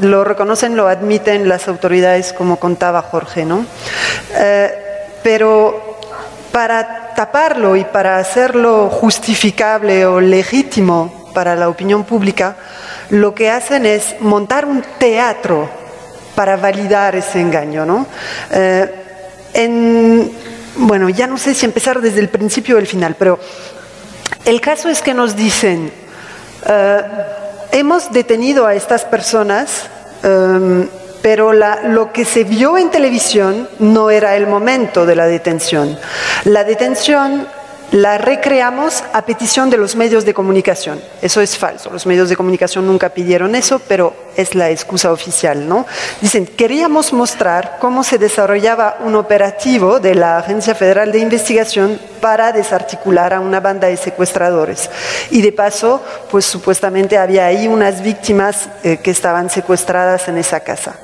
lo 0.03 0.25
reconocen, 0.25 0.77
lo 0.77 0.87
admiten 0.87 1.49
las 1.49 1.67
autoridades, 1.67 2.35
como 2.35 2.59
contaba 2.59 3.01
Jorge, 3.01 3.47
¿no? 3.47 3.65
Eh, 4.35 4.75
pero 5.23 5.97
para 6.53 7.15
taparlo 7.15 7.75
y 7.75 7.85
para 7.85 8.19
hacerlo 8.19 8.91
justificable 8.91 10.05
o 10.05 10.21
legítimo 10.21 11.31
para 11.33 11.57
la 11.57 11.71
opinión 11.71 12.05
pública, 12.05 12.57
lo 13.09 13.35
que 13.35 13.49
hacen 13.49 13.87
es 13.87 14.15
montar 14.21 14.67
un 14.67 14.85
teatro 14.99 15.84
para 16.35 16.57
validar 16.57 17.15
ese 17.17 17.41
engaño. 17.41 17.85
¿no? 17.85 18.07
Eh, 18.51 20.31
bueno, 20.77 21.09
ya 21.09 21.27
no 21.27 21.39
sé 21.39 21.55
si 21.55 21.67
empezar 21.67 22.01
desde 22.01 22.21
el 22.21 22.29
principio 22.29 22.77
o 22.77 22.79
el 22.79 22.87
final, 22.87 23.15
pero 23.19 23.39
el 24.45 24.61
caso 24.61 24.89
es 24.89 25.01
que 25.01 25.15
nos 25.15 25.37
dicen, 25.37 25.93
eh, 26.67 27.03
hemos 27.73 28.13
detenido 28.13 28.67
a 28.67 28.75
estas 28.75 29.05
personas, 29.05 29.89
eh, 30.23 30.89
pero 31.23 31.53
lo 31.53 32.13
que 32.13 32.25
se 32.25 32.45
vio 32.45 32.77
en 32.77 32.91
televisión 32.91 33.69
no 33.79 34.11
era 34.11 34.37
el 34.37 34.47
momento 34.47 35.07
de 35.07 35.17
la 35.17 35.27
detención. 35.27 35.99
La 36.45 36.65
detención 36.65 37.47
la 37.95 38.19
recreamos 38.19 39.05
a 39.13 39.25
petición 39.25 39.71
de 39.71 39.77
los 39.77 39.95
medios 39.95 40.25
de 40.25 40.35
comunicación. 40.35 41.01
Eso 41.23 41.41
es 41.41 41.57
falso. 41.57 41.91
Los 41.91 42.07
medios 42.07 42.29
de 42.29 42.35
comunicación 42.35 42.89
nunca 42.89 43.11
pidieron 43.11 43.55
eso, 43.55 43.81
pero 43.87 44.13
es 44.37 44.57
la 44.57 44.69
excusa 44.71 45.13
oficial, 45.13 45.69
¿no? 45.69 45.87
Dicen, 46.21 46.45
queríamos 46.45 47.13
mostrar 47.13 47.77
cómo 47.81 48.03
se 48.03 48.19
desarrollaba 48.19 48.97
un 49.05 49.15
operativo 49.15 50.01
de 50.01 50.17
la 50.17 50.39
Agencia 50.39 50.75
Federal 50.75 51.13
de 51.13 51.21
Investigación 51.21 52.01
para 52.21 52.51
desarticular 52.51 53.33
a 53.33 53.39
una 53.39 53.61
banda 53.61 53.87
de 53.87 53.97
secuestradores. 53.97 54.91
Y 55.31 55.41
de 55.41 55.53
paso, 55.53 56.03
pues 56.33 56.45
supuestamente 56.47 57.17
había 57.17 57.47
ahí 57.47 57.69
unas 57.69 58.03
víctimas 58.03 58.71
eh, 58.83 58.97
que 58.97 59.13
estaban 59.13 59.51
secuestradas 59.51 60.27
en 60.27 60.39
esa 60.39 60.59
casa. 60.59 60.97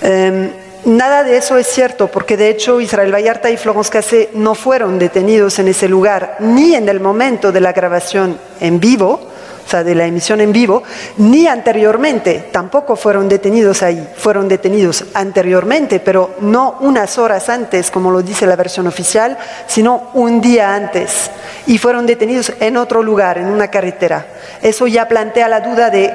Em, 0.00 0.50
Nada 0.84 1.22
de 1.22 1.36
eso 1.36 1.56
es 1.58 1.68
cierto, 1.68 2.08
porque 2.08 2.36
de 2.36 2.48
hecho 2.48 2.80
Israel 2.80 3.14
Vallarta 3.14 3.48
y 3.50 3.56
Florence 3.56 3.88
Cassé 3.88 4.30
no 4.34 4.56
fueron 4.56 4.98
detenidos 4.98 5.60
en 5.60 5.68
ese 5.68 5.88
lugar, 5.88 6.38
ni 6.40 6.74
en 6.74 6.88
el 6.88 6.98
momento 6.98 7.52
de 7.52 7.60
la 7.60 7.72
grabación 7.72 8.36
en 8.58 8.80
vivo, 8.80 9.20
o 9.64 9.70
sea, 9.70 9.84
de 9.84 9.94
la 9.94 10.06
emisión 10.06 10.40
en 10.40 10.52
vivo, 10.52 10.82
ni 11.18 11.46
anteriormente, 11.46 12.48
tampoco 12.50 12.96
fueron 12.96 13.28
detenidos 13.28 13.84
ahí, 13.84 14.08
fueron 14.16 14.48
detenidos 14.48 15.04
anteriormente, 15.14 16.00
pero 16.00 16.34
no 16.40 16.78
unas 16.80 17.16
horas 17.16 17.48
antes, 17.48 17.88
como 17.92 18.10
lo 18.10 18.20
dice 18.20 18.44
la 18.44 18.56
versión 18.56 18.88
oficial, 18.88 19.38
sino 19.68 20.10
un 20.14 20.40
día 20.40 20.74
antes, 20.74 21.30
y 21.68 21.78
fueron 21.78 22.06
detenidos 22.06 22.52
en 22.58 22.76
otro 22.76 23.04
lugar, 23.04 23.38
en 23.38 23.46
una 23.46 23.68
carretera. 23.68 24.26
Eso 24.60 24.88
ya 24.88 25.06
plantea 25.06 25.46
la 25.46 25.60
duda 25.60 25.90
de 25.90 26.12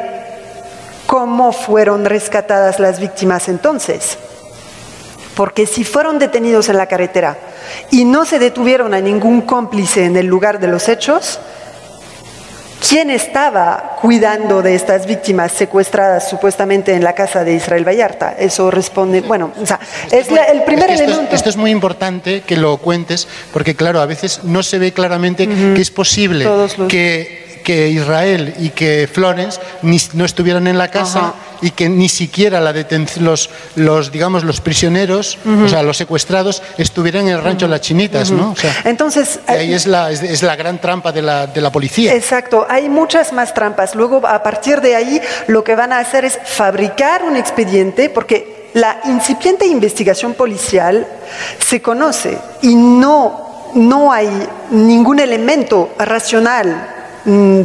cómo 1.06 1.53
fueron 1.53 2.03
rescatadas 2.03 2.82
las 2.82 2.99
víctimas 2.99 3.47
entonces 3.47 4.17
porque 5.38 5.67
si 5.67 5.84
fueron 5.84 6.17
detenidos 6.17 6.67
en 6.67 6.78
la 6.78 6.88
carretera 6.88 7.38
y 7.91 8.06
no 8.06 8.26
se 8.26 8.39
detuvieron 8.39 8.95
a 8.95 9.00
ningún 9.00 9.41
cómplice 9.41 10.06
en 10.06 10.17
el 10.17 10.26
lugar 10.26 10.60
de 10.60 10.65
los 10.65 10.89
hechos, 10.89 11.39
¿quién 12.89 13.12
estaba 13.12 13.97
cuidando 14.02 14.63
de 14.63 14.73
estas 14.73 15.06
víctimas 15.06 15.52
secuestradas 15.52 16.28
supuestamente 16.28 16.95
en 16.95 17.04
la 17.04 17.13
casa 17.13 17.43
de 17.43 17.54
Israel 17.54 17.88
Vallarta? 17.88 18.36
Eso 18.39 18.71
responde, 18.71 19.21
bueno, 19.21 19.52
o 19.62 19.65
sea, 19.65 19.80
es 20.10 20.28
el 20.30 20.63
primer 20.63 20.89
elemento. 20.89 21.36
esto 21.36 21.50
es 21.50 21.56
muy 21.56 21.69
importante 21.69 22.41
que 22.41 22.58
lo 22.58 22.78
cuentes, 22.78 23.28
porque 23.54 23.76
claro, 23.76 24.02
a 24.02 24.08
veces 24.08 24.43
no 24.43 24.63
se 24.63 24.80
ve 24.80 24.91
claramente 24.91 25.47
que 25.47 25.82
es 25.82 25.91
posible 25.91 26.47
que 26.89 27.45
que 27.67 27.89
Israel 27.89 28.54
y 28.60 28.69
que 28.69 29.10
Florence 29.12 29.60
no 30.13 30.23
estuvieran 30.23 30.67
en 30.67 30.78
la 30.78 30.88
casa 30.88 31.34
y 31.61 31.71
que 31.71 31.89
ni 31.89 32.09
siquiera 32.09 32.59
la 32.59 32.73
los, 33.19 33.49
los, 33.75 34.11
digamos, 34.11 34.43
los 34.43 34.61
prisioneros, 34.61 35.37
o 35.45 35.67
sea, 35.67 35.83
los 35.83 35.97
secuestrados, 35.97 36.61
estuvieran 36.77 37.27
en 37.27 37.35
el 37.35 37.43
rancho 37.43 37.65
de 37.65 37.71
Las 37.71 37.81
Chinitas, 37.81 38.31
¿no? 38.31 38.55
Entonces... 38.83 39.39
ahí 39.47 39.73
es 39.73 39.87
la, 39.87 40.11
es, 40.11 40.43
la 40.43 40.55
gran 40.55 40.79
trampa 40.79 41.11
de 41.11 41.21
la, 41.21 41.47
de 41.47 41.61
la 41.61 41.71
policía. 41.71 42.13
Exacto, 42.13 42.65
hay 42.69 42.89
muchas 42.89 43.33
más 43.33 43.53
trampas. 43.53 43.95
Luego, 43.95 44.25
a 44.25 44.43
partir 44.43 44.81
de 44.81 44.95
ahí, 44.95 45.21
lo 45.47 45.63
que 45.63 45.75
van 45.75 45.93
a 45.93 45.99
hacer 45.99 46.25
es 46.25 46.39
fabricar 46.43 47.23
un 47.23 47.35
expediente, 47.35 48.09
porque 48.09 48.69
la 48.73 49.01
incipiente 49.05 49.65
investigación 49.65 50.33
policial 50.33 51.07
se 51.59 51.81
conoce 51.81 52.37
y 52.61 52.75
no, 52.75 53.71
no 53.75 54.11
hay 54.11 54.29
ningún 54.71 55.19
elemento 55.19 55.93
racional 55.97 56.95
Mm, 57.27 57.63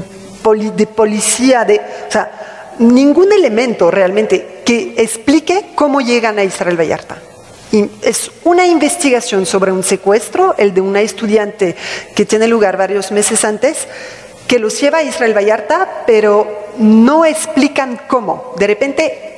de 0.75 0.87
policía, 0.89 1.65
de, 1.65 1.81
o 2.09 2.11
sea, 2.11 2.52
ningún 2.79 3.33
elemento 3.33 3.91
realmente 3.91 4.63
que 4.65 4.95
explique 4.97 5.67
cómo 5.75 6.01
llegan 6.01 6.39
a 6.39 6.45
Israel 6.45 6.79
Vallarta. 6.79 7.19
Y 7.73 7.89
es 8.03 8.31
una 8.45 8.67
investigación 8.67 9.47
sobre 9.47 9.73
un 9.73 9.83
secuestro, 9.83 10.55
el 10.59 10.75
de 10.75 10.83
una 10.83 11.01
estudiante 11.01 11.75
que 12.15 12.27
tiene 12.27 12.47
lugar 12.47 12.77
varios 12.77 13.11
meses 13.13 13.45
antes, 13.45 13.89
que 14.47 14.59
los 14.59 14.79
lleva 14.79 14.99
a 14.99 15.03
Israel 15.03 15.35
Vallarta, 15.35 16.05
pero 16.07 16.47
no 16.79 17.25
explican 17.25 18.01
cómo. 18.07 18.55
De 18.59 18.67
repente, 18.67 19.33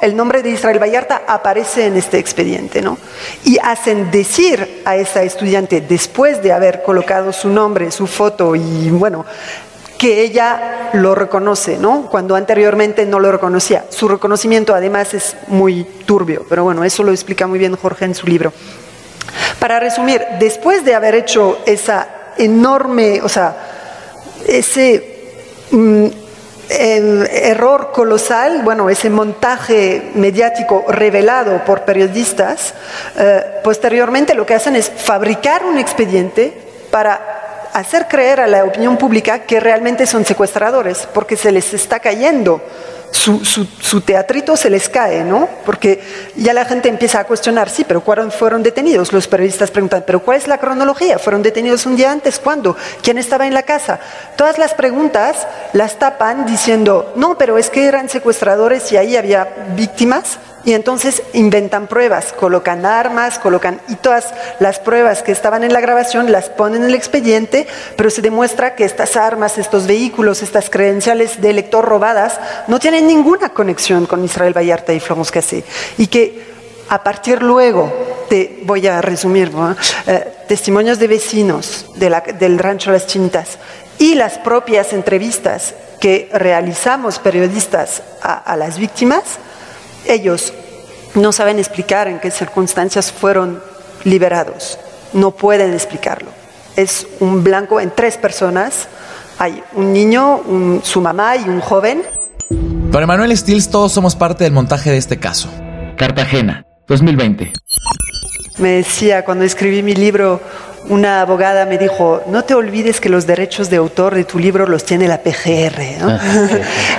el 0.00 0.14
nombre 0.14 0.42
de 0.42 0.50
Israel 0.50 0.80
Vallarta 0.80 1.22
aparece 1.26 1.86
en 1.86 1.96
este 1.96 2.18
expediente, 2.18 2.80
¿no? 2.80 2.98
Y 3.44 3.58
hacen 3.58 4.10
decir 4.10 4.82
a 4.84 4.96
esa 4.96 5.22
estudiante, 5.22 5.80
después 5.80 6.42
de 6.42 6.52
haber 6.52 6.82
colocado 6.82 7.32
su 7.32 7.48
nombre, 7.48 7.90
su 7.90 8.06
foto 8.06 8.54
y, 8.54 8.90
bueno, 8.90 9.24
que 9.98 10.22
ella 10.22 10.90
lo 10.92 11.14
reconoce, 11.14 11.76
¿no? 11.76 12.08
Cuando 12.08 12.36
anteriormente 12.36 13.04
no 13.04 13.18
lo 13.18 13.32
reconocía. 13.32 13.84
Su 13.90 14.08
reconocimiento 14.08 14.74
además 14.74 15.12
es 15.12 15.36
muy 15.48 15.84
turbio, 16.06 16.46
pero 16.48 16.64
bueno, 16.64 16.84
eso 16.84 17.02
lo 17.02 17.10
explica 17.10 17.46
muy 17.46 17.58
bien 17.58 17.76
Jorge 17.76 18.04
en 18.04 18.14
su 18.14 18.26
libro. 18.26 18.52
Para 19.58 19.80
resumir, 19.80 20.24
después 20.38 20.84
de 20.84 20.94
haber 20.94 21.16
hecho 21.16 21.58
esa 21.66 22.08
enorme, 22.38 23.20
o 23.22 23.28
sea, 23.28 23.56
ese 24.46 25.34
mm, 25.72 26.06
error 26.70 27.90
colosal, 27.92 28.62
bueno, 28.62 28.88
ese 28.88 29.10
montaje 29.10 30.12
mediático 30.14 30.84
revelado 30.88 31.64
por 31.64 31.82
periodistas, 31.82 32.74
eh, 33.16 33.44
posteriormente 33.64 34.34
lo 34.34 34.46
que 34.46 34.54
hacen 34.54 34.76
es 34.76 34.90
fabricar 34.90 35.64
un 35.64 35.78
expediente 35.78 36.56
para 36.90 37.37
hacer 37.72 38.08
creer 38.08 38.40
a 38.40 38.46
la 38.46 38.64
opinión 38.64 38.96
pública 38.96 39.40
que 39.40 39.60
realmente 39.60 40.06
son 40.06 40.24
secuestradores, 40.24 41.08
porque 41.12 41.36
se 41.36 41.52
les 41.52 41.74
está 41.74 42.00
cayendo. 42.00 42.62
Su, 43.10 43.42
su, 43.42 44.00
teatrito 44.02 44.54
se 44.54 44.68
les 44.68 44.90
cae, 44.90 45.24
¿no? 45.24 45.48
Porque 45.64 46.02
ya 46.36 46.52
la 46.52 46.66
gente 46.66 46.90
empieza 46.90 47.20
a 47.20 47.24
cuestionar, 47.24 47.70
sí, 47.70 47.84
pero 47.88 48.02
¿cuándo 48.02 48.30
fueron 48.30 48.62
detenidos? 48.62 49.14
Los 49.14 49.26
periodistas 49.26 49.70
preguntan, 49.70 50.04
¿pero 50.06 50.20
cuál 50.20 50.36
es 50.36 50.46
la 50.46 50.58
cronología? 50.58 51.18
¿Fueron 51.18 51.42
detenidos 51.42 51.86
un 51.86 51.96
día 51.96 52.12
antes? 52.12 52.38
¿Cuándo? 52.38 52.76
¿Quién 53.02 53.16
estaba 53.16 53.46
en 53.46 53.54
la 53.54 53.62
casa? 53.62 53.98
Todas 54.36 54.58
las 54.58 54.74
preguntas 54.74 55.46
las 55.72 55.98
tapan 55.98 56.44
diciendo, 56.44 57.14
no, 57.16 57.38
pero 57.38 57.56
es 57.56 57.70
que 57.70 57.86
eran 57.86 58.10
secuestradores 58.10 58.92
y 58.92 58.98
ahí 58.98 59.16
había 59.16 59.48
víctimas 59.74 60.38
y 60.68 60.74
entonces 60.74 61.22
inventan 61.32 61.86
pruebas, 61.86 62.34
colocan 62.34 62.84
armas, 62.84 63.38
colocan 63.38 63.80
y 63.88 63.94
todas 63.94 64.34
las 64.60 64.78
pruebas 64.78 65.22
que 65.22 65.32
estaban 65.32 65.64
en 65.64 65.72
la 65.72 65.80
grabación 65.80 66.30
las 66.30 66.50
ponen 66.50 66.82
en 66.82 66.90
el 66.90 66.94
expediente, 66.94 67.66
pero 67.96 68.10
se 68.10 68.20
demuestra 68.20 68.74
que 68.74 68.84
estas 68.84 69.16
armas, 69.16 69.56
estos 69.56 69.86
vehículos, 69.86 70.42
estas 70.42 70.68
credenciales 70.68 71.40
de 71.40 71.48
elector 71.48 71.86
robadas 71.86 72.38
no 72.66 72.78
tienen 72.78 73.06
ninguna 73.06 73.48
conexión 73.48 74.04
con 74.04 74.22
Israel 74.22 74.54
Vallarta 74.54 74.92
y 74.92 75.00
Florence 75.00 75.32
Cassé. 75.32 75.64
Y 75.96 76.08
que 76.08 76.44
a 76.90 77.02
partir 77.02 77.42
luego 77.42 77.90
te 78.28 78.60
voy 78.64 78.86
a 78.88 79.00
resumir 79.00 79.50
eh, 80.06 80.34
testimonios 80.48 80.98
de 80.98 81.06
vecinos 81.06 81.86
del 81.94 82.58
rancho 82.58 82.92
Las 82.92 83.06
Chinitas 83.06 83.56
y 83.98 84.16
las 84.16 84.36
propias 84.36 84.92
entrevistas 84.92 85.74
que 85.98 86.28
realizamos 86.30 87.18
periodistas 87.20 88.02
a 88.20 88.54
las 88.54 88.78
víctimas 88.78 89.38
ellos 90.08 90.52
no 91.14 91.32
saben 91.32 91.58
explicar 91.58 92.08
en 92.08 92.20
qué 92.20 92.30
circunstancias 92.30 93.12
fueron 93.12 93.62
liberados, 94.04 94.78
no 95.12 95.30
pueden 95.32 95.72
explicarlo. 95.72 96.30
Es 96.76 97.06
un 97.20 97.42
blanco 97.42 97.80
en 97.80 97.90
tres 97.90 98.16
personas, 98.16 98.88
hay 99.38 99.62
un 99.74 99.92
niño, 99.92 100.80
su 100.82 101.00
mamá 101.00 101.36
y 101.36 101.48
un 101.48 101.60
joven. 101.60 102.02
Para 102.92 103.06
Manuel 103.06 103.36
Stills 103.36 103.68
todos 103.68 103.92
somos 103.92 104.16
parte 104.16 104.44
del 104.44 104.52
montaje 104.52 104.90
de 104.90 104.96
este 104.96 105.18
caso. 105.18 105.48
Cartagena, 105.96 106.64
2020. 106.86 107.52
Me 108.58 108.70
decía 108.70 109.24
cuando 109.24 109.44
escribí 109.44 109.82
mi 109.82 109.94
libro, 109.94 110.40
una 110.88 111.20
abogada 111.20 111.66
me 111.66 111.78
dijo, 111.78 112.22
no 112.28 112.44
te 112.44 112.54
olvides 112.54 113.00
que 113.00 113.08
los 113.08 113.26
derechos 113.26 113.70
de 113.70 113.76
autor 113.76 114.14
de 114.14 114.24
tu 114.24 114.38
libro 114.38 114.66
los 114.66 114.84
tiene 114.84 115.06
la 115.06 115.22
PGR. 115.22 115.80
Ah, 116.00 116.20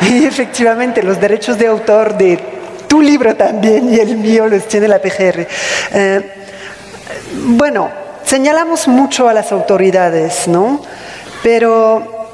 y 0.10 0.26
efectivamente, 0.26 1.04
los 1.04 1.20
derechos 1.20 1.58
de 1.58 1.68
autor 1.68 2.18
de 2.18 2.59
tu 2.90 3.02
libro 3.02 3.36
también 3.36 3.94
y 3.94 4.00
el 4.00 4.18
mío 4.18 4.48
los 4.48 4.68
tiene 4.68 4.90
la 4.90 5.00
PGR. 5.00 5.48
Eh, 5.94 6.34
bueno, 7.46 7.90
señalamos 8.26 8.90
mucho 8.90 9.30
a 9.30 9.34
las 9.34 9.54
autoridades, 9.54 10.48
¿no? 10.48 10.82
Pero 11.42 12.28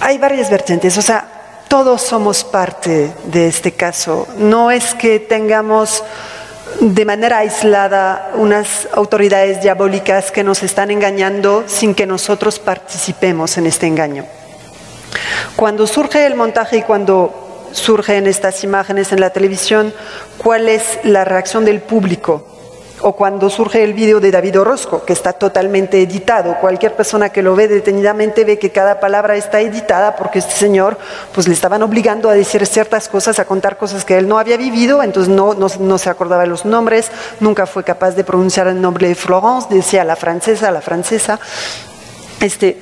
hay 0.00 0.18
varias 0.18 0.50
vertientes, 0.50 0.96
o 0.96 1.02
sea, 1.02 1.26
todos 1.66 2.02
somos 2.02 2.44
parte 2.44 3.12
de 3.24 3.48
este 3.48 3.72
caso. 3.72 4.28
No 4.36 4.70
es 4.70 4.94
que 4.94 5.18
tengamos 5.18 6.04
de 6.80 7.04
manera 7.04 7.38
aislada 7.38 8.30
unas 8.34 8.88
autoridades 8.92 9.62
diabólicas 9.62 10.30
que 10.30 10.44
nos 10.44 10.62
están 10.62 10.90
engañando 10.90 11.64
sin 11.66 11.94
que 11.94 12.06
nosotros 12.06 12.58
participemos 12.58 13.56
en 13.56 13.66
este 13.66 13.86
engaño. 13.86 14.24
Cuando 15.56 15.86
surge 15.86 16.26
el 16.26 16.34
montaje 16.34 16.78
y 16.78 16.82
cuando 16.82 17.49
surgen 17.72 18.26
estas 18.26 18.64
imágenes 18.64 19.12
en 19.12 19.20
la 19.20 19.30
televisión, 19.30 19.92
cuál 20.38 20.68
es 20.68 20.98
la 21.04 21.24
reacción 21.24 21.64
del 21.64 21.80
público 21.80 22.50
o 23.02 23.12
cuando 23.12 23.48
surge 23.50 23.82
el 23.82 23.94
vídeo 23.94 24.20
de 24.20 24.30
David 24.30 24.60
Orozco, 24.60 25.04
que 25.04 25.12
está 25.12 25.32
totalmente 25.32 26.02
editado. 26.02 26.56
Cualquier 26.60 26.94
persona 26.94 27.30
que 27.30 27.42
lo 27.42 27.56
ve 27.56 27.68
detenidamente 27.68 28.44
ve 28.44 28.58
que 28.58 28.70
cada 28.70 29.00
palabra 29.00 29.36
está 29.36 29.60
editada 29.60 30.16
porque 30.16 30.40
este 30.40 30.54
señor 30.54 30.98
pues 31.34 31.48
le 31.48 31.54
estaban 31.54 31.82
obligando 31.82 32.28
a 32.28 32.34
decir 32.34 32.66
ciertas 32.66 33.08
cosas, 33.08 33.38
a 33.38 33.44
contar 33.44 33.76
cosas 33.76 34.04
que 34.04 34.18
él 34.18 34.28
no 34.28 34.38
había 34.38 34.56
vivido, 34.56 35.02
entonces 35.02 35.32
no, 35.32 35.54
no, 35.54 35.98
se 35.98 36.10
acordaba 36.10 36.46
los 36.46 36.64
nombres, 36.64 37.10
nunca 37.40 37.66
fue 37.66 37.84
capaz 37.84 38.12
de 38.12 38.24
pronunciar 38.24 38.66
el 38.66 38.80
nombre 38.80 39.08
de 39.08 39.14
Florence, 39.14 39.68
decía 39.70 40.04
la 40.04 40.16
francesa, 40.16 40.70
la 40.70 40.80
francesa. 40.80 41.40
Este, 42.40 42.80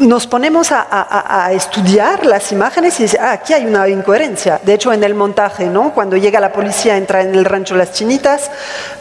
nos 0.00 0.26
ponemos 0.26 0.72
a, 0.72 1.50
estudiar 1.52 2.24
las 2.24 2.52
imágenes 2.52 2.98
y 3.00 3.16
ah, 3.18 3.32
aquí 3.32 3.52
hay 3.52 3.66
una 3.66 3.86
incoherencia. 3.88 4.60
De 4.62 4.74
hecho, 4.74 4.92
en 4.92 5.04
el 5.04 5.14
montaje, 5.14 5.66
¿no? 5.66 5.92
cuando 5.92 6.16
llega 6.16 6.40
la 6.40 6.52
policía, 6.52 6.96
entra 6.96 7.20
en 7.20 7.34
el 7.34 7.44
rancho 7.44 7.76
Las 7.76 7.92
Chinitas, 7.92 8.50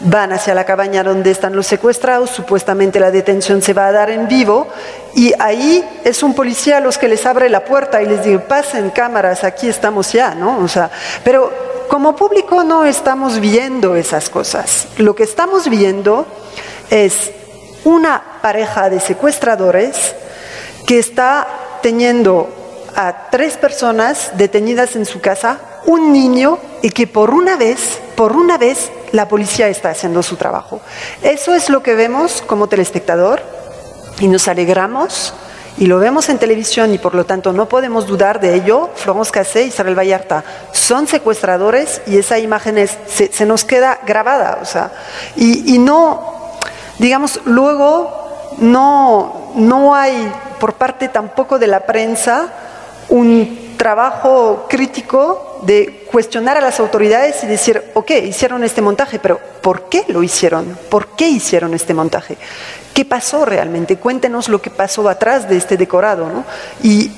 van 0.02 0.34
hacia 0.34 0.54
la 0.54 0.66
cabaña 0.66 1.04
donde 1.04 1.32
están 1.32 1.56
los 1.56 1.68
secuestrados, 1.68 2.30
supuestamente 2.30 3.00
la 3.00 3.12
detención 3.12 3.62
se 3.62 3.74
va 3.74 3.88
a 3.88 3.92
dar 3.92 4.10
en 4.10 4.28
vivo, 4.28 4.68
y 5.16 5.34
ahí 5.40 5.84
es 6.04 6.22
un 6.22 6.34
policía 6.34 6.80
los 6.80 6.98
que 6.98 7.08
les 7.08 7.26
abre 7.26 7.50
la 7.50 7.64
puerta 7.64 8.02
y 8.02 8.06
les 8.06 8.24
dice, 8.24 8.40
pasen 8.40 8.90
cámaras, 8.90 9.44
aquí 9.44 9.68
estamos 9.68 10.12
ya, 10.12 10.36
¿no? 10.36 10.60
O 10.60 10.68
sea, 10.68 10.92
pero 11.24 11.52
como 11.88 12.16
público 12.16 12.64
no 12.64 12.86
estamos 12.86 13.40
viendo 13.40 13.96
esas 13.96 14.30
cosas. 14.30 14.88
Lo 14.98 15.16
que 15.16 15.24
estamos 15.24 15.70
viendo 15.70 16.28
es 16.90 17.32
una 17.84 18.22
pareja 18.42 18.90
de 18.90 19.00
secuestradores 19.00 20.16
que 20.90 20.98
está 20.98 21.48
teniendo 21.84 22.50
a 22.96 23.30
tres 23.30 23.58
personas 23.58 24.32
detenidas 24.38 24.96
en 24.96 25.06
su 25.06 25.22
casa, 25.22 25.60
un 25.86 26.12
niño 26.12 26.58
y 26.82 26.90
que 26.90 27.06
por 27.06 27.30
una 27.30 27.58
vez, 27.58 28.00
por 28.16 28.36
una 28.36 28.58
vez, 28.58 28.92
la 29.12 29.28
policía 29.28 29.68
está 29.68 29.92
haciendo 29.92 30.24
su 30.24 30.36
trabajo. 30.36 30.82
Eso 31.22 31.54
es 31.54 31.70
lo 31.70 31.84
que 31.84 31.94
vemos 31.94 32.42
como 32.42 32.66
telespectador 32.66 33.40
y 34.20 34.28
nos 34.28 34.48
alegramos 34.48 35.36
y 35.78 35.86
lo 35.86 36.00
vemos 36.00 36.28
en 36.30 36.40
televisión 36.40 36.92
y 36.92 36.98
por 36.98 37.14
lo 37.14 37.24
tanto 37.24 37.54
no 37.54 37.70
podemos 37.70 38.08
dudar 38.08 38.40
de 38.40 38.56
ello. 38.56 38.90
Florence 38.96 39.30
Cassé 39.30 39.66
y 39.66 39.68
Isabel 39.68 39.94
Vallarta 39.94 40.44
son 40.72 41.06
secuestradores 41.06 42.02
y 42.08 42.18
esa 42.18 42.40
imagen 42.40 42.84
se, 42.88 43.46
nos 43.46 43.64
queda 43.64 44.00
grabada. 44.08 44.58
O 44.60 44.66
sea, 44.66 44.92
y, 45.36 45.76
y 45.76 45.78
no, 45.78 46.58
digamos, 46.98 47.42
luego 47.46 48.56
no, 48.58 49.52
no 49.54 49.94
hay 49.94 50.32
por 50.60 50.74
parte 50.74 51.08
tampoco 51.08 51.58
de 51.58 51.68
la 51.68 51.82
prensa 51.82 52.54
un 53.10 53.76
trabajo 53.78 54.68
crítico 54.70 55.60
de 55.64 56.06
cuestionar 56.12 56.58
a 56.58 56.62
las 56.62 56.80
autoridades 56.80 57.44
y 57.44 57.48
decir, 57.48 57.84
ok, 57.94 58.12
hicieron 58.26 58.64
este 58.64 58.82
montaje, 58.82 59.20
pero 59.20 59.40
¿por 59.62 59.90
qué 59.90 60.06
lo 60.08 60.24
hicieron? 60.24 60.78
¿Por 60.90 61.16
qué 61.16 61.28
hicieron 61.28 61.74
este 61.74 61.94
montaje? 61.94 62.38
¿Qué 62.94 63.06
pasó 63.06 63.46
realmente? 63.46 63.98
Cuéntenos 63.98 64.50
lo 64.50 64.62
que 64.62 64.70
pasó 64.70 65.08
atrás 65.10 65.50
de 65.50 65.58
este 65.58 65.78
decorado, 65.78 66.30
¿no? 66.30 66.46
Y 66.84 67.12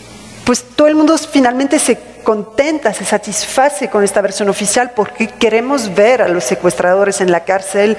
pues 0.45 0.63
todo 0.75 0.87
el 0.87 0.95
mundo 0.95 1.17
finalmente 1.17 1.79
se 1.79 1.97
contenta, 2.23 2.93
se 2.93 3.05
satisface 3.05 3.89
con 3.89 4.03
esta 4.03 4.21
versión 4.21 4.49
oficial 4.49 4.91
porque 4.95 5.27
queremos 5.27 5.93
ver 5.93 6.21
a 6.21 6.27
los 6.27 6.43
secuestradores 6.43 7.21
en 7.21 7.31
la 7.31 7.43
cárcel, 7.43 7.97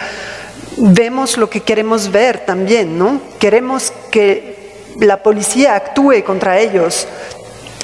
vemos 0.76 1.36
lo 1.36 1.50
que 1.50 1.60
queremos 1.60 2.10
ver 2.10 2.38
también, 2.40 2.98
¿no? 2.98 3.20
Queremos 3.38 3.92
que 4.10 4.51
la 5.00 5.22
policía 5.22 5.76
actúe 5.76 6.22
contra 6.24 6.58
ellos. 6.58 7.06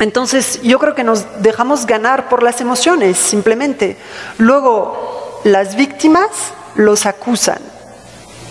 Entonces 0.00 0.60
yo 0.62 0.78
creo 0.78 0.94
que 0.94 1.04
nos 1.04 1.42
dejamos 1.42 1.86
ganar 1.86 2.28
por 2.28 2.42
las 2.42 2.60
emociones, 2.60 3.16
simplemente. 3.16 3.96
Luego, 4.38 5.40
las 5.44 5.76
víctimas 5.76 6.30
los 6.76 7.06
acusan, 7.06 7.58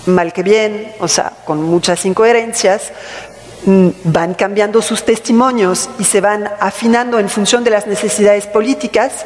mal 0.06 0.34
que 0.34 0.44
bien, 0.44 0.94
o 1.00 1.08
sea, 1.08 1.32
con 1.46 1.62
muchas 1.64 2.06
incoherencias, 2.06 2.92
mm, 3.66 3.90
van 4.04 4.34
cambiando 4.34 4.82
sus 4.82 5.06
testimonios 5.06 5.90
y 6.00 6.04
se 6.04 6.20
van 6.20 6.50
afinando 6.60 7.20
en 7.20 7.30
función 7.30 7.64
de 7.64 7.72
las 7.72 7.88
necesidades 7.88 8.48
políticas. 8.48 9.26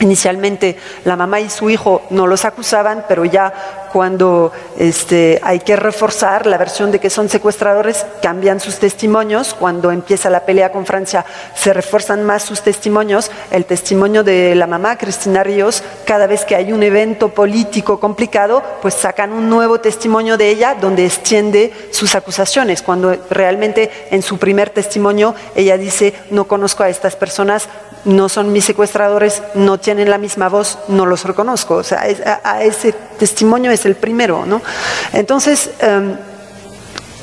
Inicialmente 0.00 0.78
la 1.04 1.16
mamá 1.16 1.40
y 1.40 1.50
su 1.50 1.68
hijo 1.68 2.02
no 2.10 2.26
los 2.26 2.44
acusaban, 2.44 3.04
pero 3.08 3.24
ya 3.26 3.81
cuando 3.92 4.52
este, 4.78 5.38
hay 5.42 5.60
que 5.60 5.76
reforzar 5.76 6.46
la 6.46 6.56
versión 6.56 6.90
de 6.90 6.98
que 6.98 7.10
son 7.10 7.28
secuestradores, 7.28 8.06
cambian 8.22 8.58
sus 8.58 8.78
testimonios. 8.78 9.54
Cuando 9.54 9.90
empieza 9.90 10.30
la 10.30 10.46
pelea 10.46 10.72
con 10.72 10.86
Francia, 10.86 11.24
se 11.54 11.72
refuerzan 11.72 12.24
más 12.24 12.42
sus 12.42 12.62
testimonios. 12.62 13.30
El 13.50 13.66
testimonio 13.66 14.24
de 14.24 14.54
la 14.54 14.66
mamá, 14.66 14.96
Cristina 14.96 15.42
Ríos, 15.42 15.82
cada 16.06 16.26
vez 16.26 16.44
que 16.44 16.56
hay 16.56 16.72
un 16.72 16.82
evento 16.82 17.28
político 17.28 18.00
complicado, 18.00 18.62
pues 18.80 18.94
sacan 18.94 19.32
un 19.32 19.50
nuevo 19.50 19.80
testimonio 19.80 20.36
de 20.36 20.48
ella 20.48 20.74
donde 20.80 21.04
extiende 21.04 21.72
sus 21.90 22.14
acusaciones. 22.14 22.82
Cuando 22.82 23.14
realmente 23.30 23.90
en 24.10 24.22
su 24.22 24.38
primer 24.38 24.70
testimonio 24.70 25.34
ella 25.54 25.76
dice, 25.76 26.14
no 26.30 26.44
conozco 26.44 26.82
a 26.82 26.88
estas 26.88 27.14
personas, 27.16 27.68
no 28.04 28.28
son 28.28 28.52
mis 28.52 28.64
secuestradores, 28.64 29.42
no 29.54 29.78
tienen 29.78 30.10
la 30.10 30.18
misma 30.18 30.48
voz, 30.48 30.78
no 30.88 31.06
los 31.06 31.24
reconozco. 31.24 31.76
O 31.76 31.82
sea, 31.82 32.04
a, 32.42 32.62
ese 32.62 32.92
testimonio 33.18 33.70
es 33.70 33.81
el 33.86 33.96
primero, 33.96 34.46
¿no? 34.46 34.62
Entonces, 35.12 35.70
em, 35.80 36.16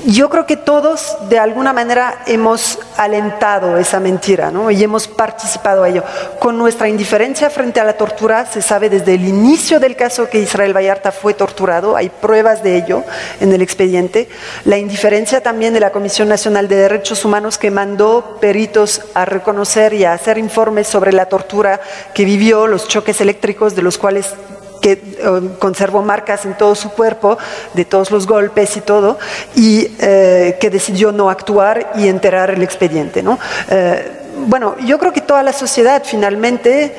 yo 0.06 0.30
creo 0.30 0.46
que 0.46 0.56
todos 0.56 1.18
de 1.30 1.40
alguna 1.40 1.74
manera 1.74 2.24
hemos 2.26 2.80
alentado 2.96 3.78
esa 3.78 4.00
mentira 4.00 4.50
¿no? 4.50 4.72
y 4.72 4.82
hemos 4.82 5.08
participado 5.08 5.84
a 5.84 5.90
ello. 5.90 6.04
Con 6.40 6.58
nuestra 6.58 6.88
indiferencia 6.88 7.50
frente 7.50 7.80
a 7.80 7.84
la 7.84 7.94
tortura, 7.94 8.46
se 8.46 8.62
sabe 8.62 8.90
desde 8.90 9.16
el 9.16 9.28
inicio 9.28 9.80
del 9.80 9.96
caso 9.96 10.30
que 10.30 10.40
Israel 10.40 10.76
Vallarta 10.76 11.12
fue 11.12 11.34
torturado, 11.34 11.98
hay 11.98 12.10
pruebas 12.10 12.64
de 12.64 12.78
ello 12.78 13.04
en 13.42 13.52
el 13.52 13.62
expediente. 13.62 14.30
La 14.64 14.78
indiferencia 14.78 15.42
también 15.42 15.74
de 15.74 15.82
la 15.82 15.92
Comisión 15.92 16.30
Nacional 16.30 16.68
de 16.68 16.78
Derechos 16.78 17.26
Humanos 17.26 17.58
que 17.58 17.72
mandó 17.72 18.38
peritos 18.40 19.02
a 19.14 19.26
reconocer 19.26 19.94
y 19.94 20.06
a 20.06 20.14
hacer 20.14 20.38
informes 20.38 20.88
sobre 20.88 21.12
la 21.12 21.26
tortura 21.26 21.82
que 22.14 22.26
vivió, 22.26 22.68
los 22.68 22.88
choques 22.88 23.20
eléctricos 23.20 23.76
de 23.76 23.82
los 23.82 23.98
cuales 23.98 24.34
que 24.82 24.92
eh, 24.94 25.50
conservó 25.60 26.02
marcas 26.02 26.46
en 26.46 26.58
todo 26.58 26.76
su 26.76 26.92
cuerpo 26.92 27.38
de 27.74 27.86
todos 27.86 28.12
los 28.12 28.28
golpes 28.28 28.78
y 28.78 28.82
todo, 28.82 29.18
y 29.56 29.96
eh, 30.00 30.58
que 30.60 30.70
decidió 30.70 31.12
no 31.12 31.30
actuar 31.30 31.94
y 31.96 32.08
enterar 32.08 32.52
el 32.52 32.64
expediente. 32.64 33.22
¿no? 33.22 33.40
Eh, 33.70 34.12
bueno, 34.48 34.76
yo 34.80 34.98
creo 34.98 35.12
que 35.12 35.22
toda 35.22 35.44
la 35.44 35.54
sociedad 35.54 36.02
finalmente 36.06 36.96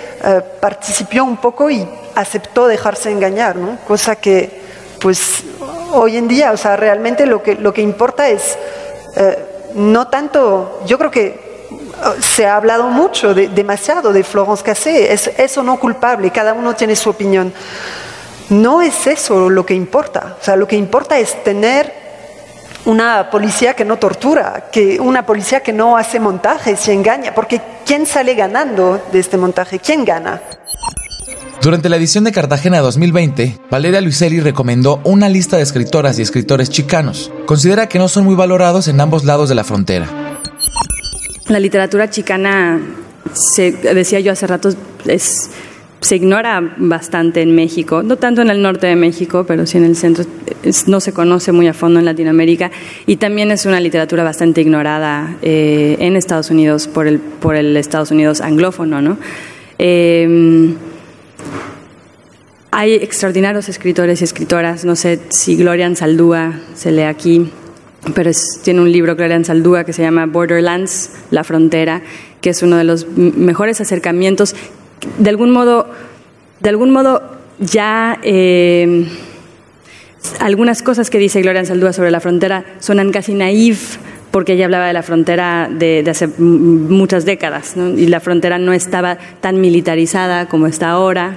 participó 0.61 1.25
un 1.25 1.39
poco 1.39 1.71
y 1.71 1.89
aceptó 2.15 2.67
dejarse 2.67 3.11
engañar, 3.11 3.57
¿no? 3.57 3.79
cosa 3.89 4.17
que 4.17 4.61
pues 5.01 5.45
hoy 5.93 6.19
en 6.19 6.29
día, 6.29 6.53
o 6.53 6.59
sea, 6.59 6.77
realmente 6.77 7.25
lo 7.25 7.43
que, 7.43 7.55
lo 7.55 7.73
que 7.73 7.81
importa 7.81 8.29
es 8.29 8.59
no 9.75 10.09
tanto, 10.09 10.83
yo 10.85 10.99
creo 10.99 11.11
que 11.11 11.50
se 12.21 12.47
ha 12.47 12.57
hablado 12.57 12.85
mucho, 12.85 13.35
demasiado 13.35 14.13
de 14.13 14.25
Florence 14.25 14.63
Cassé, 14.63 15.13
es 15.13 15.31
eso 15.37 15.63
no 15.63 15.79
culpable, 15.79 16.31
cada 16.31 16.53
uno 16.53 16.75
tiene 16.75 16.97
su 16.97 17.11
opinión. 17.11 17.53
No 18.51 18.83
es 18.83 19.07
eso 19.07 19.49
lo 19.49 19.65
que 19.65 19.75
importa, 19.75 20.37
o 20.41 20.45
sea, 20.45 20.57
lo 20.57 20.67
que 20.67 20.77
importa 20.77 21.19
es 21.19 21.43
tener 21.45 22.01
una 22.87 23.31
policía 23.31 23.75
que 23.75 23.85
no 23.85 23.99
tortura, 23.99 24.69
que 24.73 24.99
una 24.99 25.25
policía 25.25 25.61
que 25.61 25.73
no 25.73 25.97
hace 25.97 26.19
montajes 26.19 26.89
y 26.89 26.93
engaña, 26.93 27.35
porque 27.35 27.61
¿quién 27.85 28.07
sale 28.07 28.35
ganando 28.35 29.01
de 29.13 29.21
este 29.21 29.37
montaje? 29.37 29.79
¿Quién 29.79 30.05
gana? 30.05 30.41
Durante 31.63 31.91
la 31.91 31.97
edición 31.97 32.25
de 32.25 32.33
Cartagena 32.33 32.81
2020, 32.81 33.59
Valeria 33.71 34.01
Luiselli 34.01 34.41
recomendó 34.41 35.01
una 35.05 35.29
lista 35.29 35.59
de 35.59 35.63
escritoras 35.63 36.19
y 36.19 36.23
escritores 36.23 36.71
chicanos. 36.71 37.31
Considera 37.45 37.87
que 37.87 37.99
no 37.99 38.09
son 38.09 38.25
muy 38.25 38.35
valorados 38.35 38.89
en 38.89 38.99
ambos 38.99 39.25
lados 39.25 39.51
de 39.51 39.55
la 39.55 39.65
frontera. 39.65 40.20
La 41.51 41.59
literatura 41.59 42.09
chicana, 42.09 42.81
se, 43.33 43.73
decía 43.73 44.21
yo 44.21 44.31
hace 44.31 44.47
rato, 44.47 44.71
se 46.01 46.15
ignora 46.17 46.77
bastante 46.77 47.43
en 47.43 47.57
México, 47.57 48.05
no 48.05 48.19
tanto 48.19 48.41
en 48.43 48.51
el 48.51 48.63
norte 48.63 48.87
de 48.87 48.95
México, 48.95 49.45
pero 49.49 49.67
sí 49.67 49.77
en 49.77 49.83
el 49.83 49.97
centro, 49.97 50.25
no 50.87 51.01
se 51.01 51.13
conoce 51.13 51.51
muy 51.51 51.67
a 51.67 51.75
fondo 51.75 51.99
en 51.99 52.05
Latinoamérica 52.05 52.71
y 53.05 53.17
también 53.17 53.51
es 53.51 53.67
una 53.67 53.81
literatura 53.81 54.23
bastante 54.23 54.61
ignorada 54.61 55.39
eh, 55.43 55.97
en 55.99 56.15
Estados 56.15 56.53
Unidos 56.53 56.87
por 56.87 57.09
el, 57.09 57.19
por 57.19 57.57
el 57.57 57.77
Estados 57.77 58.13
Unidos 58.13 58.41
anglófono. 58.41 59.03
¿no? 59.03 59.19
Em, 59.77 60.77
hay 62.71 62.95
extraordinarios 62.95 63.69
escritores 63.69 64.21
y 64.21 64.25
escritoras, 64.25 64.85
no 64.85 64.95
sé 64.95 65.19
si 65.31 65.57
Gloria 65.57 65.93
Saldúa 65.97 66.61
se 66.77 66.93
lee 66.93 67.03
aquí, 67.03 67.51
pero 68.15 68.31
tiene 68.63 68.81
un 68.81 68.91
libro 68.91 69.15
Gloria 69.17 69.43
Saldúa 69.45 69.85
que 69.85 69.93
se 69.93 70.03
llama 70.03 70.27
Borderlands, 70.27 71.11
La 71.31 71.45
Frontera, 71.45 72.03
que 72.41 72.51
es 72.51 72.63
uno 72.63 72.77
de 72.77 72.85
los 72.85 73.07
mejores 73.09 73.81
acercamientos. 73.81 74.55
De 75.19 75.31
algún 75.31 75.51
modo, 75.51 75.89
de 76.61 76.69
algún 76.69 76.91
modo 76.91 77.23
ya 77.59 78.19
eh, 78.23 79.07
algunas 80.41 80.83
cosas 80.83 81.11
que 81.11 81.19
dice 81.19 81.43
Gloria 81.43 81.65
Saldúa 81.65 81.93
sobre 81.93 82.11
la 82.11 82.21
frontera 82.21 82.65
suenan 82.79 83.13
casi 83.13 83.35
naif 83.35 83.99
porque 84.31 84.53
ella 84.53 84.67
hablaba 84.67 84.87
de 84.87 84.93
la 84.93 85.03
frontera 85.03 85.69
de, 85.71 86.05
hace 86.09 86.29
muchas 86.29 87.25
décadas 87.25 87.75
y 87.77 88.07
la 88.07 88.21
frontera 88.21 88.59
no 88.59 88.73
estaba 88.73 89.19
tan 89.41 89.61
militarizada 89.61 90.47
como 90.47 90.67
está 90.67 90.91
ahora 90.91 91.37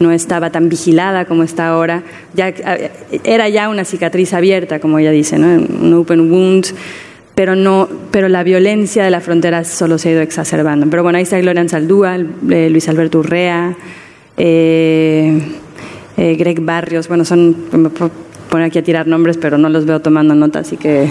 no 0.00 0.10
estaba 0.12 0.50
tan 0.50 0.68
vigilada 0.70 1.26
como 1.26 1.42
está 1.42 1.68
ahora. 1.68 2.02
Ya, 2.34 2.48
eh, 2.48 2.90
era 3.22 3.48
ya 3.48 3.68
una 3.68 3.84
cicatriz 3.84 4.32
abierta, 4.32 4.80
como 4.80 4.98
ella 4.98 5.10
dice, 5.10 5.38
¿no? 5.38 5.46
un 5.46 5.92
open 5.92 6.32
wound, 6.32 6.68
pero, 7.34 7.54
no, 7.54 7.88
pero 8.10 8.28
la 8.28 8.42
violencia 8.42 9.04
de 9.04 9.10
la 9.10 9.20
frontera 9.20 9.62
solo 9.64 9.98
se 9.98 10.08
ha 10.08 10.12
ido 10.12 10.22
exacerbando. 10.22 10.88
Pero 10.88 11.02
bueno, 11.02 11.18
ahí 11.18 11.24
está 11.24 11.38
Gloria 11.38 11.68
Saldúa, 11.68 12.16
eh, 12.16 12.68
Luis 12.70 12.88
Alberto 12.88 13.18
Urrea, 13.18 13.76
eh, 14.36 15.56
Greg 16.16 16.60
Barrios, 16.60 17.08
bueno, 17.08 17.24
son, 17.24 17.56
me 17.72 17.90
puedo 17.90 18.10
poner 18.48 18.66
aquí 18.66 18.78
a 18.78 18.82
tirar 18.82 19.06
nombres, 19.06 19.36
pero 19.38 19.58
no 19.58 19.68
los 19.68 19.84
veo 19.84 20.00
tomando 20.00 20.34
nota, 20.34 20.60
así 20.60 20.76
que 20.76 21.10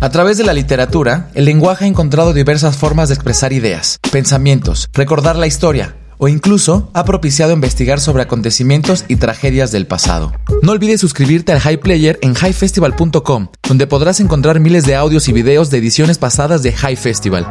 a 0.00 0.10
través 0.10 0.36
de 0.36 0.44
la 0.44 0.52
literatura, 0.52 1.30
el 1.34 1.46
lenguaje 1.46 1.86
ha 1.86 1.88
encontrado 1.88 2.34
diversas 2.34 2.76
formas 2.76 3.08
de 3.08 3.14
expresar 3.14 3.52
ideas, 3.54 3.98
pensamientos, 4.12 4.90
recordar 4.92 5.36
la 5.36 5.46
historia, 5.46 5.94
o 6.18 6.28
incluso 6.28 6.90
ha 6.94 7.04
propiciado 7.04 7.52
investigar 7.52 8.00
sobre 8.00 8.22
acontecimientos 8.22 9.04
y 9.08 9.16
tragedias 9.16 9.72
del 9.72 9.86
pasado. 9.86 10.32
No 10.62 10.72
olvides 10.72 11.00
suscribirte 11.00 11.52
al 11.52 11.60
High 11.60 11.80
Player 11.80 12.18
en 12.22 12.32
highfestival.com, 12.32 13.48
donde 13.68 13.86
podrás 13.86 14.20
encontrar 14.20 14.60
miles 14.60 14.84
de 14.84 14.96
audios 14.96 15.28
y 15.28 15.32
videos 15.32 15.70
de 15.70 15.78
ediciones 15.78 16.18
pasadas 16.18 16.62
de 16.62 16.72
High 16.72 16.96
Festival. 16.96 17.46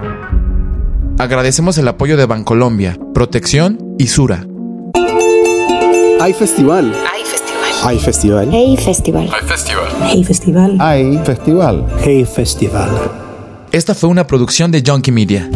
Agradecemos 1.19 1.77
el 1.77 1.87
apoyo 1.87 2.17
de 2.17 2.25
Bancolombia, 2.25 2.97
Protección 3.13 3.95
y 3.99 4.07
Sura. 4.07 4.47
Hay 6.19 6.33
festival. 6.33 6.93
Hay 7.83 7.99
festival. 7.99 8.49
Hey 8.51 8.77
festival. 8.77 9.29
Hay 9.33 9.45
festival. 9.45 9.89
Hey 10.01 10.23
festival. 10.23 10.77
Hay 10.79 11.17
festival. 11.25 11.87
Hey 12.01 12.25
festival. 12.25 12.89
Esta 13.71 13.93
fue 13.93 14.09
una 14.09 14.25
producción 14.25 14.71
de 14.71 14.83
Junkie 14.85 15.11
Media. 15.11 15.49